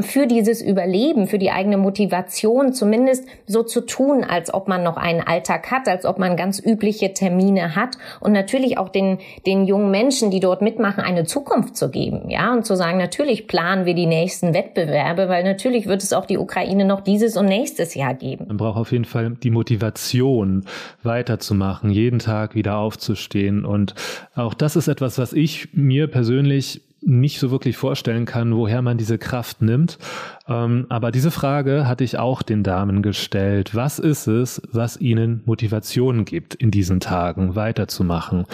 für 0.02 0.26
dieses 0.26 0.62
Überleben, 0.62 1.26
für 1.26 1.38
die 1.38 1.50
eigene 1.50 1.76
Motivation, 1.76 2.72
zumindest 2.72 3.26
so 3.46 3.62
zu 3.62 3.82
tun, 3.82 4.24
als 4.24 4.52
ob 4.52 4.68
man 4.68 4.82
noch 4.82 4.96
einen 4.96 5.20
Alltag 5.20 5.70
hat, 5.70 5.88
als 5.88 6.04
ob 6.04 6.18
man 6.18 6.36
ganz 6.36 6.58
übliche 6.64 7.12
Termine 7.12 7.76
hat 7.76 7.98
und 8.20 8.32
natürlich 8.32 8.78
auch 8.78 8.88
den, 8.88 9.18
den 9.44 9.66
jungen 9.66 9.90
Menschen, 9.90 10.30
die 10.30 10.40
dort 10.40 10.62
mitmachen, 10.62 11.04
eine 11.04 11.24
Zukunft 11.24 11.76
zu 11.76 11.90
geben, 11.90 12.30
ja, 12.30 12.52
und 12.52 12.64
zu 12.64 12.76
sagen, 12.76 12.98
natürlich 12.98 13.46
planen 13.46 13.84
wir 13.84 13.94
die 13.94 14.06
nächsten 14.06 14.54
Wettbewerbe, 14.54 15.28
weil 15.28 15.44
natürlich 15.44 15.86
wird 15.86 16.02
es 16.02 16.12
auch 16.12 16.26
die 16.26 16.38
Ukraine 16.38 16.84
noch 16.84 17.00
dieses 17.00 17.36
und 17.36 17.46
nächstes 17.46 17.94
Jahr 17.94 18.14
geben. 18.14 18.46
Man 18.48 18.56
braucht 18.56 18.78
auf 18.78 18.92
jeden 18.92 19.04
Fall 19.04 19.36
die 19.42 19.50
Motivation, 19.50 20.64
weiterzumachen, 21.02 21.90
jeden 21.90 22.18
Tag 22.18 22.54
wieder 22.54 22.78
aufzustehen 22.78 23.64
und 23.64 23.94
auch 24.34 24.54
das 24.54 24.76
ist 24.76 24.88
etwas, 24.88 25.18
was 25.18 25.32
ich 25.32 25.68
mir 25.72 26.06
persönlich 26.06 26.85
nicht 27.02 27.38
so 27.38 27.50
wirklich 27.50 27.76
vorstellen 27.76 28.24
kann, 28.24 28.54
woher 28.56 28.82
man 28.82 28.98
diese 28.98 29.18
Kraft 29.18 29.62
nimmt. 29.62 29.98
Ähm, 30.48 30.86
aber 30.88 31.10
diese 31.10 31.30
Frage 31.30 31.86
hatte 31.86 32.04
ich 32.04 32.18
auch 32.18 32.42
den 32.42 32.62
Damen 32.62 33.02
gestellt. 33.02 33.74
Was 33.74 33.98
ist 33.98 34.26
es, 34.26 34.62
was 34.72 35.00
ihnen 35.00 35.42
Motivation 35.44 36.24
gibt, 36.24 36.54
in 36.54 36.70
diesen 36.70 37.00
Tagen 37.00 37.54
weiterzumachen? 37.54 38.46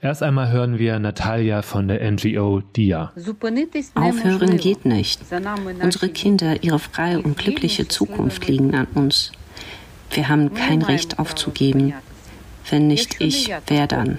Erst 0.00 0.22
einmal 0.22 0.50
hören 0.50 0.78
wir 0.78 0.98
Natalia 0.98 1.62
von 1.62 1.88
der 1.88 2.10
NGO 2.10 2.62
DIA. 2.76 3.12
Aufhören 3.94 4.56
geht 4.56 4.84
nicht. 4.86 5.20
Unsere 5.82 6.08
Kinder, 6.08 6.62
ihre 6.62 6.78
freie 6.78 7.20
und 7.20 7.36
glückliche 7.36 7.86
Zukunft 7.88 8.46
liegen 8.48 8.74
an 8.74 8.86
uns. 8.94 9.32
Wir 10.10 10.28
haben 10.28 10.54
kein 10.54 10.82
Recht 10.82 11.18
aufzugeben. 11.18 11.94
Wenn 12.68 12.86
nicht 12.86 13.20
ich, 13.20 13.52
wer 13.66 13.86
dann? 13.86 14.18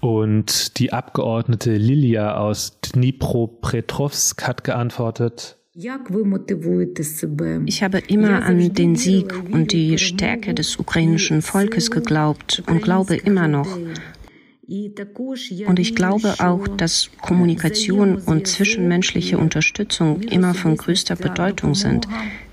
Und 0.00 0.78
die 0.78 0.92
Abgeordnete 0.92 1.74
Lilia 1.76 2.36
aus 2.36 2.78
Dnipropetrovsk 2.80 4.46
hat 4.46 4.64
geantwortet, 4.64 5.56
ich 5.80 5.88
habe 7.82 7.98
immer 8.08 8.42
an 8.42 8.72
den 8.74 8.96
Sieg 8.96 9.32
und 9.52 9.72
die 9.72 9.98
Stärke 9.98 10.52
des 10.52 10.76
ukrainischen 10.76 11.40
Volkes 11.40 11.92
geglaubt 11.92 12.64
und 12.66 12.82
glaube 12.82 13.14
immer 13.14 13.46
noch. 13.46 13.78
Und 14.66 15.78
ich 15.78 15.94
glaube 15.94 16.34
auch, 16.40 16.66
dass 16.66 17.10
Kommunikation 17.22 18.16
und 18.16 18.48
zwischenmenschliche 18.48 19.38
Unterstützung 19.38 20.20
immer 20.22 20.52
von 20.52 20.76
größter 20.76 21.14
Bedeutung 21.14 21.76
sind. 21.76 22.08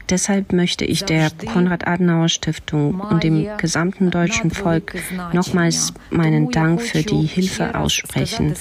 Deshalb 0.09 0.53
möchte 0.53 0.85
ich 0.85 1.03
der 1.03 1.31
Konrad-Adenauer-Stiftung 1.31 2.99
und 2.99 3.23
dem 3.23 3.47
gesamten 3.57 4.11
deutschen 4.11 4.51
Volk 4.51 4.95
nochmals 5.33 5.93
meinen 6.11 6.51
Dank 6.51 6.81
für 6.81 7.01
die 7.01 7.23
Hilfe 7.25 7.75
aussprechen, 7.75 8.53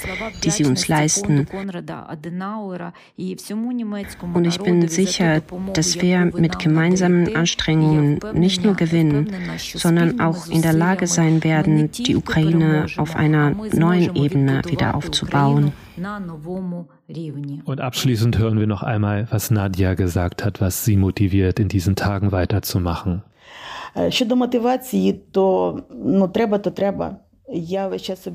die 0.43 0.49
sie 0.49 0.65
uns 0.65 0.87
leisten. 0.87 1.47
Und 4.33 4.45
ich 4.45 4.59
bin 4.59 4.87
sicher, 4.87 5.41
dass 5.73 6.01
wir 6.01 6.25
mit 6.25 6.59
gemeinsamen 6.59 7.35
Anstrengungen 7.35 8.19
nicht 8.33 8.63
nur 8.63 8.75
gewinnen, 8.75 9.31
sondern 9.57 10.19
auch 10.19 10.47
in 10.47 10.61
der 10.61 10.73
Lage 10.73 11.07
sein 11.07 11.43
werden, 11.43 11.91
die 11.91 12.15
Ukraine 12.15 12.87
auf 12.97 13.15
einer 13.15 13.51
neuen 13.51 14.15
Ebene 14.15 14.61
wieder 14.67 14.95
aufzubauen. 14.95 15.73
Und 17.65 17.81
abschließend 17.81 18.37
hören 18.37 18.59
wir 18.59 18.67
noch 18.67 18.83
einmal, 18.83 19.27
was 19.29 19.51
Nadja 19.51 19.93
gesagt 19.93 20.43
hat, 20.43 20.61
was 20.61 20.85
sie 20.85 20.97
motiviert, 20.97 21.59
in 21.59 21.69
diesen 21.69 21.95
Tagen 21.95 22.31
weiterzumachen. 22.31 23.23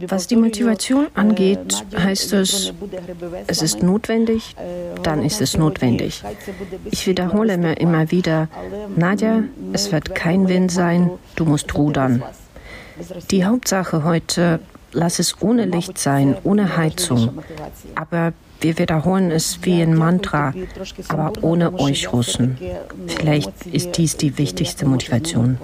Was 0.09 0.27
die 0.29 0.37
Motivation 0.37 1.07
angeht, 1.15 1.85
heißt 1.97 2.33
es, 2.33 2.73
es 3.49 3.63
ist 3.63 3.83
notwendig, 3.83 4.55
dann 5.03 5.25
ist 5.25 5.41
es 5.41 5.57
notwendig. 5.57 6.23
Ich 6.85 7.07
wiederhole 7.09 7.59
mir 7.59 7.75
immer 7.75 8.11
wieder, 8.13 8.49
Nadja, 8.97 9.43
es 9.73 9.91
wird 9.91 10.15
kein 10.15 10.49
Wind 10.49 10.71
sein, 10.71 11.11
du 11.35 11.45
musst 11.45 11.75
rudern. 11.77 12.23
Die 13.31 13.45
Hauptsache 13.45 14.05
heute 14.05 14.61
lass 14.93 15.19
es 15.19 15.41
ohne 15.41 15.67
Licht 15.67 15.99
sein, 15.99 16.37
ohne 16.45 16.77
Heizung. 16.77 17.39
Aber 17.95 18.33
wir 18.61 18.79
wiederholen 18.79 19.31
es 19.31 19.59
wie 19.63 19.83
ein 19.83 19.95
Mantra, 19.95 20.53
aber 21.09 21.33
ohne 21.43 21.79
euch 21.79 22.13
Russen. 22.13 22.59
Vielleicht 23.07 23.67
ist 23.67 23.97
dies 23.97 24.17
die 24.17 24.37
wichtigste 24.39 24.87
Motivation. 24.87 25.59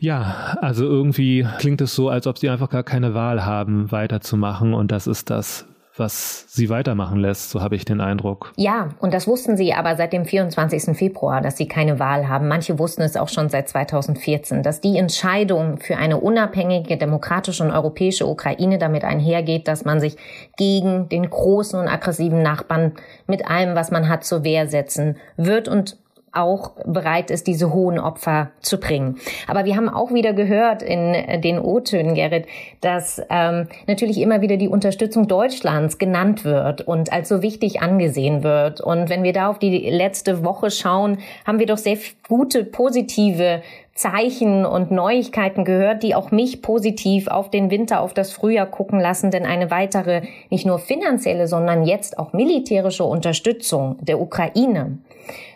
Ja, 0.00 0.58
also 0.60 0.84
irgendwie 0.84 1.46
klingt 1.58 1.80
es 1.80 1.94
so, 1.94 2.10
als 2.10 2.26
ob 2.26 2.36
sie 2.36 2.50
einfach 2.50 2.68
gar 2.68 2.82
keine 2.82 3.14
Wahl 3.14 3.46
haben, 3.46 3.90
weiterzumachen. 3.90 4.74
Und 4.74 4.92
das 4.92 5.06
ist 5.06 5.30
das, 5.30 5.64
was 5.96 6.46
sie 6.48 6.70
weitermachen 6.70 7.20
lässt, 7.20 7.50
so 7.50 7.62
habe 7.62 7.76
ich 7.76 7.84
den 7.84 8.00
Eindruck. 8.00 8.52
Ja, 8.56 8.90
und 8.98 9.14
das 9.14 9.26
wussten 9.26 9.56
sie 9.56 9.74
aber 9.74 9.96
seit 9.96 10.12
dem 10.12 10.24
24. 10.24 10.96
Februar, 10.96 11.40
dass 11.40 11.56
sie 11.56 11.68
keine 11.68 11.98
Wahl 11.98 12.28
haben. 12.28 12.48
Manche 12.48 12.78
wussten 12.78 13.02
es 13.02 13.16
auch 13.16 13.28
schon 13.28 13.48
seit 13.48 13.68
2014, 13.68 14.62
dass 14.62 14.80
die 14.80 14.98
Entscheidung 14.98 15.78
für 15.78 15.96
eine 15.96 16.18
unabhängige, 16.18 16.96
demokratische 16.96 17.62
und 17.62 17.70
europäische 17.70 18.26
Ukraine 18.26 18.78
damit 18.78 19.04
einhergeht, 19.04 19.68
dass 19.68 19.84
man 19.84 20.00
sich 20.00 20.16
gegen 20.56 21.08
den 21.08 21.30
großen 21.30 21.78
und 21.78 21.88
aggressiven 21.88 22.42
Nachbarn 22.42 22.92
mit 23.26 23.48
allem, 23.48 23.76
was 23.76 23.90
man 23.90 24.08
hat, 24.08 24.24
zur 24.24 24.42
Wehr 24.42 24.66
setzen 24.66 25.16
wird 25.36 25.68
und 25.68 25.96
auch 26.36 26.72
bereit 26.84 27.30
ist, 27.30 27.46
diese 27.46 27.72
hohen 27.72 27.98
Opfer 27.98 28.50
zu 28.60 28.78
bringen. 28.78 29.18
Aber 29.46 29.64
wir 29.64 29.76
haben 29.76 29.88
auch 29.88 30.12
wieder 30.12 30.32
gehört 30.32 30.82
in 30.82 31.14
äh, 31.14 31.40
den 31.40 31.58
O-Tönen, 31.58 32.14
Gerrit, 32.14 32.46
dass 32.80 33.22
ähm, 33.30 33.68
natürlich 33.86 34.20
immer 34.20 34.40
wieder 34.40 34.56
die 34.56 34.68
Unterstützung 34.68 35.28
Deutschlands 35.28 35.98
genannt 35.98 36.44
wird 36.44 36.82
und 36.82 37.12
als 37.12 37.28
so 37.28 37.42
wichtig 37.42 37.82
angesehen 37.82 38.42
wird. 38.42 38.80
Und 38.80 39.08
wenn 39.08 39.22
wir 39.22 39.32
da 39.32 39.48
auf 39.48 39.58
die 39.58 39.90
letzte 39.90 40.44
Woche 40.44 40.70
schauen, 40.70 41.18
haben 41.46 41.58
wir 41.58 41.66
doch 41.66 41.78
sehr 41.78 41.98
gute, 42.28 42.64
positive 42.64 43.62
Zeichen 43.94 44.66
und 44.66 44.90
Neuigkeiten 44.90 45.64
gehört, 45.64 46.02
die 46.02 46.16
auch 46.16 46.32
mich 46.32 46.62
positiv 46.62 47.28
auf 47.28 47.48
den 47.50 47.70
Winter, 47.70 48.00
auf 48.00 48.12
das 48.12 48.32
Frühjahr 48.32 48.66
gucken 48.66 48.98
lassen, 48.98 49.30
denn 49.30 49.46
eine 49.46 49.70
weitere, 49.70 50.22
nicht 50.50 50.66
nur 50.66 50.80
finanzielle, 50.80 51.46
sondern 51.46 51.84
jetzt 51.84 52.18
auch 52.18 52.32
militärische 52.32 53.04
Unterstützung 53.04 53.96
der 54.00 54.20
Ukraine 54.20 54.98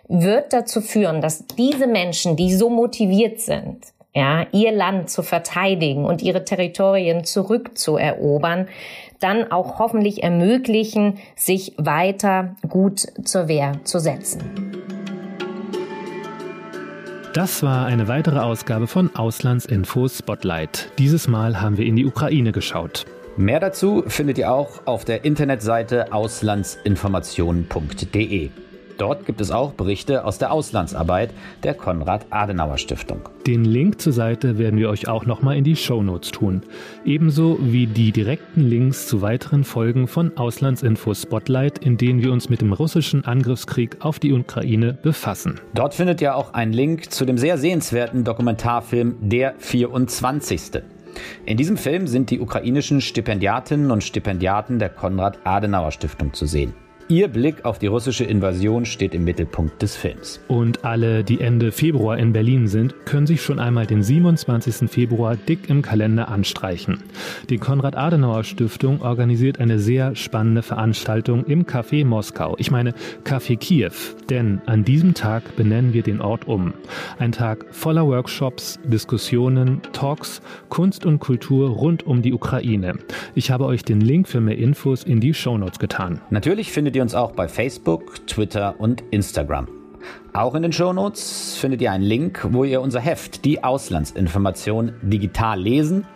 wird 0.08 0.52
dazu 0.52 0.80
führen, 0.80 1.20
dass 1.20 1.46
diese 1.46 1.86
Menschen, 1.86 2.36
die 2.36 2.54
so 2.54 2.70
motiviert 2.70 3.40
sind, 3.40 3.78
ja, 4.14 4.46
ihr 4.52 4.72
Land 4.72 5.10
zu 5.10 5.22
verteidigen 5.22 6.04
und 6.04 6.22
ihre 6.22 6.44
Territorien 6.44 7.24
zurückzuerobern, 7.24 8.66
dann 9.20 9.52
auch 9.52 9.78
hoffentlich 9.78 10.22
ermöglichen, 10.22 11.18
sich 11.36 11.74
weiter 11.76 12.56
gut 12.68 13.06
zur 13.24 13.48
Wehr 13.48 13.72
zu 13.84 13.98
setzen. 13.98 14.40
Das 17.34 17.62
war 17.62 17.84
eine 17.86 18.08
weitere 18.08 18.40
Ausgabe 18.40 18.86
von 18.86 19.14
Auslandsinfo 19.14 20.08
Spotlight. 20.08 20.90
Dieses 20.98 21.28
Mal 21.28 21.60
haben 21.60 21.76
wir 21.76 21.84
in 21.86 21.94
die 21.94 22.06
Ukraine 22.06 22.52
geschaut. 22.52 23.04
Mehr 23.36 23.60
dazu 23.60 24.02
findet 24.08 24.38
ihr 24.38 24.50
auch 24.50 24.86
auf 24.86 25.04
der 25.04 25.24
Internetseite 25.24 26.12
auslandsinformationen.de. 26.12 28.50
Dort 28.98 29.26
gibt 29.26 29.40
es 29.40 29.52
auch 29.52 29.72
Berichte 29.74 30.24
aus 30.24 30.38
der 30.38 30.52
Auslandsarbeit 30.52 31.30
der 31.62 31.74
Konrad-Adenauer-Stiftung. 31.74 33.20
Den 33.46 33.64
Link 33.64 34.00
zur 34.00 34.12
Seite 34.12 34.58
werden 34.58 34.78
wir 34.78 34.90
euch 34.90 35.06
auch 35.06 35.24
nochmal 35.24 35.56
in 35.56 35.62
die 35.62 35.76
Shownotes 35.76 36.32
tun. 36.32 36.62
Ebenso 37.04 37.58
wie 37.60 37.86
die 37.86 38.10
direkten 38.10 38.60
Links 38.60 39.06
zu 39.06 39.22
weiteren 39.22 39.62
Folgen 39.62 40.08
von 40.08 40.36
Auslandsinfo 40.36 41.14
Spotlight, 41.14 41.78
in 41.78 41.96
denen 41.96 42.22
wir 42.22 42.32
uns 42.32 42.48
mit 42.48 42.60
dem 42.60 42.72
russischen 42.72 43.24
Angriffskrieg 43.24 43.98
auf 44.00 44.18
die 44.18 44.32
Ukraine 44.32 44.94
befassen. 44.94 45.60
Dort 45.74 45.94
findet 45.94 46.20
ihr 46.20 46.34
auch 46.34 46.52
einen 46.52 46.72
Link 46.72 47.12
zu 47.12 47.24
dem 47.24 47.38
sehr 47.38 47.56
sehenswerten 47.56 48.24
Dokumentarfilm 48.24 49.14
Der 49.20 49.54
24. 49.58 50.82
In 51.46 51.56
diesem 51.56 51.76
Film 51.76 52.08
sind 52.08 52.30
die 52.30 52.40
ukrainischen 52.40 53.00
Stipendiatinnen 53.00 53.92
und 53.92 54.02
Stipendiaten 54.02 54.80
der 54.80 54.88
Konrad-Adenauer-Stiftung 54.88 56.34
zu 56.34 56.46
sehen. 56.46 56.74
Ihr 57.10 57.28
Blick 57.28 57.64
auf 57.64 57.78
die 57.78 57.86
russische 57.86 58.24
Invasion 58.24 58.84
steht 58.84 59.14
im 59.14 59.24
Mittelpunkt 59.24 59.80
des 59.80 59.96
Films. 59.96 60.40
Und 60.46 60.84
alle, 60.84 61.24
die 61.24 61.40
Ende 61.40 61.72
Februar 61.72 62.18
in 62.18 62.34
Berlin 62.34 62.68
sind, 62.68 63.06
können 63.06 63.26
sich 63.26 63.40
schon 63.40 63.58
einmal 63.58 63.86
den 63.86 64.02
27. 64.02 64.90
Februar 64.90 65.34
dick 65.36 65.70
im 65.70 65.80
Kalender 65.80 66.28
anstreichen. 66.28 67.02
Die 67.48 67.56
Konrad-Adenauer-Stiftung 67.56 69.00
organisiert 69.00 69.58
eine 69.58 69.78
sehr 69.78 70.16
spannende 70.16 70.60
Veranstaltung 70.60 71.46
im 71.46 71.64
Café 71.64 72.04
Moskau. 72.04 72.56
Ich 72.58 72.70
meine 72.70 72.92
Café 73.24 73.56
Kiew, 73.56 73.94
denn 74.28 74.60
an 74.66 74.84
diesem 74.84 75.14
Tag 75.14 75.56
benennen 75.56 75.94
wir 75.94 76.02
den 76.02 76.20
Ort 76.20 76.46
um. 76.46 76.74
Ein 77.18 77.32
Tag 77.32 77.64
voller 77.70 78.06
Workshops, 78.06 78.80
Diskussionen, 78.84 79.80
Talks, 79.94 80.42
Kunst 80.68 81.06
und 81.06 81.20
Kultur 81.20 81.70
rund 81.70 82.06
um 82.06 82.20
die 82.20 82.34
Ukraine. 82.34 82.98
Ich 83.34 83.50
habe 83.50 83.64
euch 83.64 83.82
den 83.82 84.02
Link 84.02 84.28
für 84.28 84.42
mehr 84.42 84.58
Infos 84.58 85.04
in 85.04 85.20
die 85.20 85.32
Shownotes 85.32 85.78
getan. 85.78 86.20
Natürlich 86.28 86.70
findet 86.70 86.97
ihr 86.98 87.02
uns 87.02 87.14
auch 87.14 87.32
bei 87.32 87.48
Facebook, 87.48 88.26
Twitter 88.26 88.74
und 88.78 89.02
Instagram. 89.10 89.68
Auch 90.32 90.54
in 90.54 90.62
den 90.62 90.72
Shownotes 90.72 91.56
findet 91.56 91.80
ihr 91.80 91.92
einen 91.92 92.04
Link, 92.04 92.46
wo 92.50 92.64
ihr 92.64 92.80
unser 92.80 93.00
Heft, 93.00 93.44
die 93.44 93.62
Auslandsinformation, 93.64 94.92
digital 95.02 95.60
lesen 95.60 96.06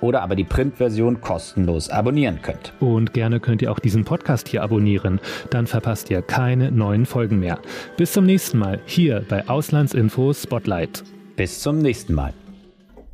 oder 0.00 0.22
aber 0.22 0.34
die 0.34 0.44
Printversion 0.44 1.20
kostenlos 1.20 1.88
abonnieren 1.88 2.40
könnt. 2.42 2.72
Und 2.80 3.12
gerne 3.12 3.38
könnt 3.40 3.62
ihr 3.62 3.70
auch 3.70 3.78
diesen 3.78 4.04
Podcast 4.04 4.48
hier 4.48 4.62
abonnieren, 4.62 5.20
dann 5.50 5.68
verpasst 5.68 6.10
ihr 6.10 6.22
keine 6.22 6.72
neuen 6.72 7.06
Folgen 7.06 7.38
mehr. 7.38 7.58
Bis 7.96 8.12
zum 8.12 8.26
nächsten 8.26 8.58
Mal 8.58 8.80
hier 8.84 9.24
bei 9.28 9.48
Auslandsinfo 9.48 10.32
Spotlight. 10.34 11.04
Bis 11.36 11.60
zum 11.60 11.78
nächsten 11.78 12.14
Mal. 12.14 12.34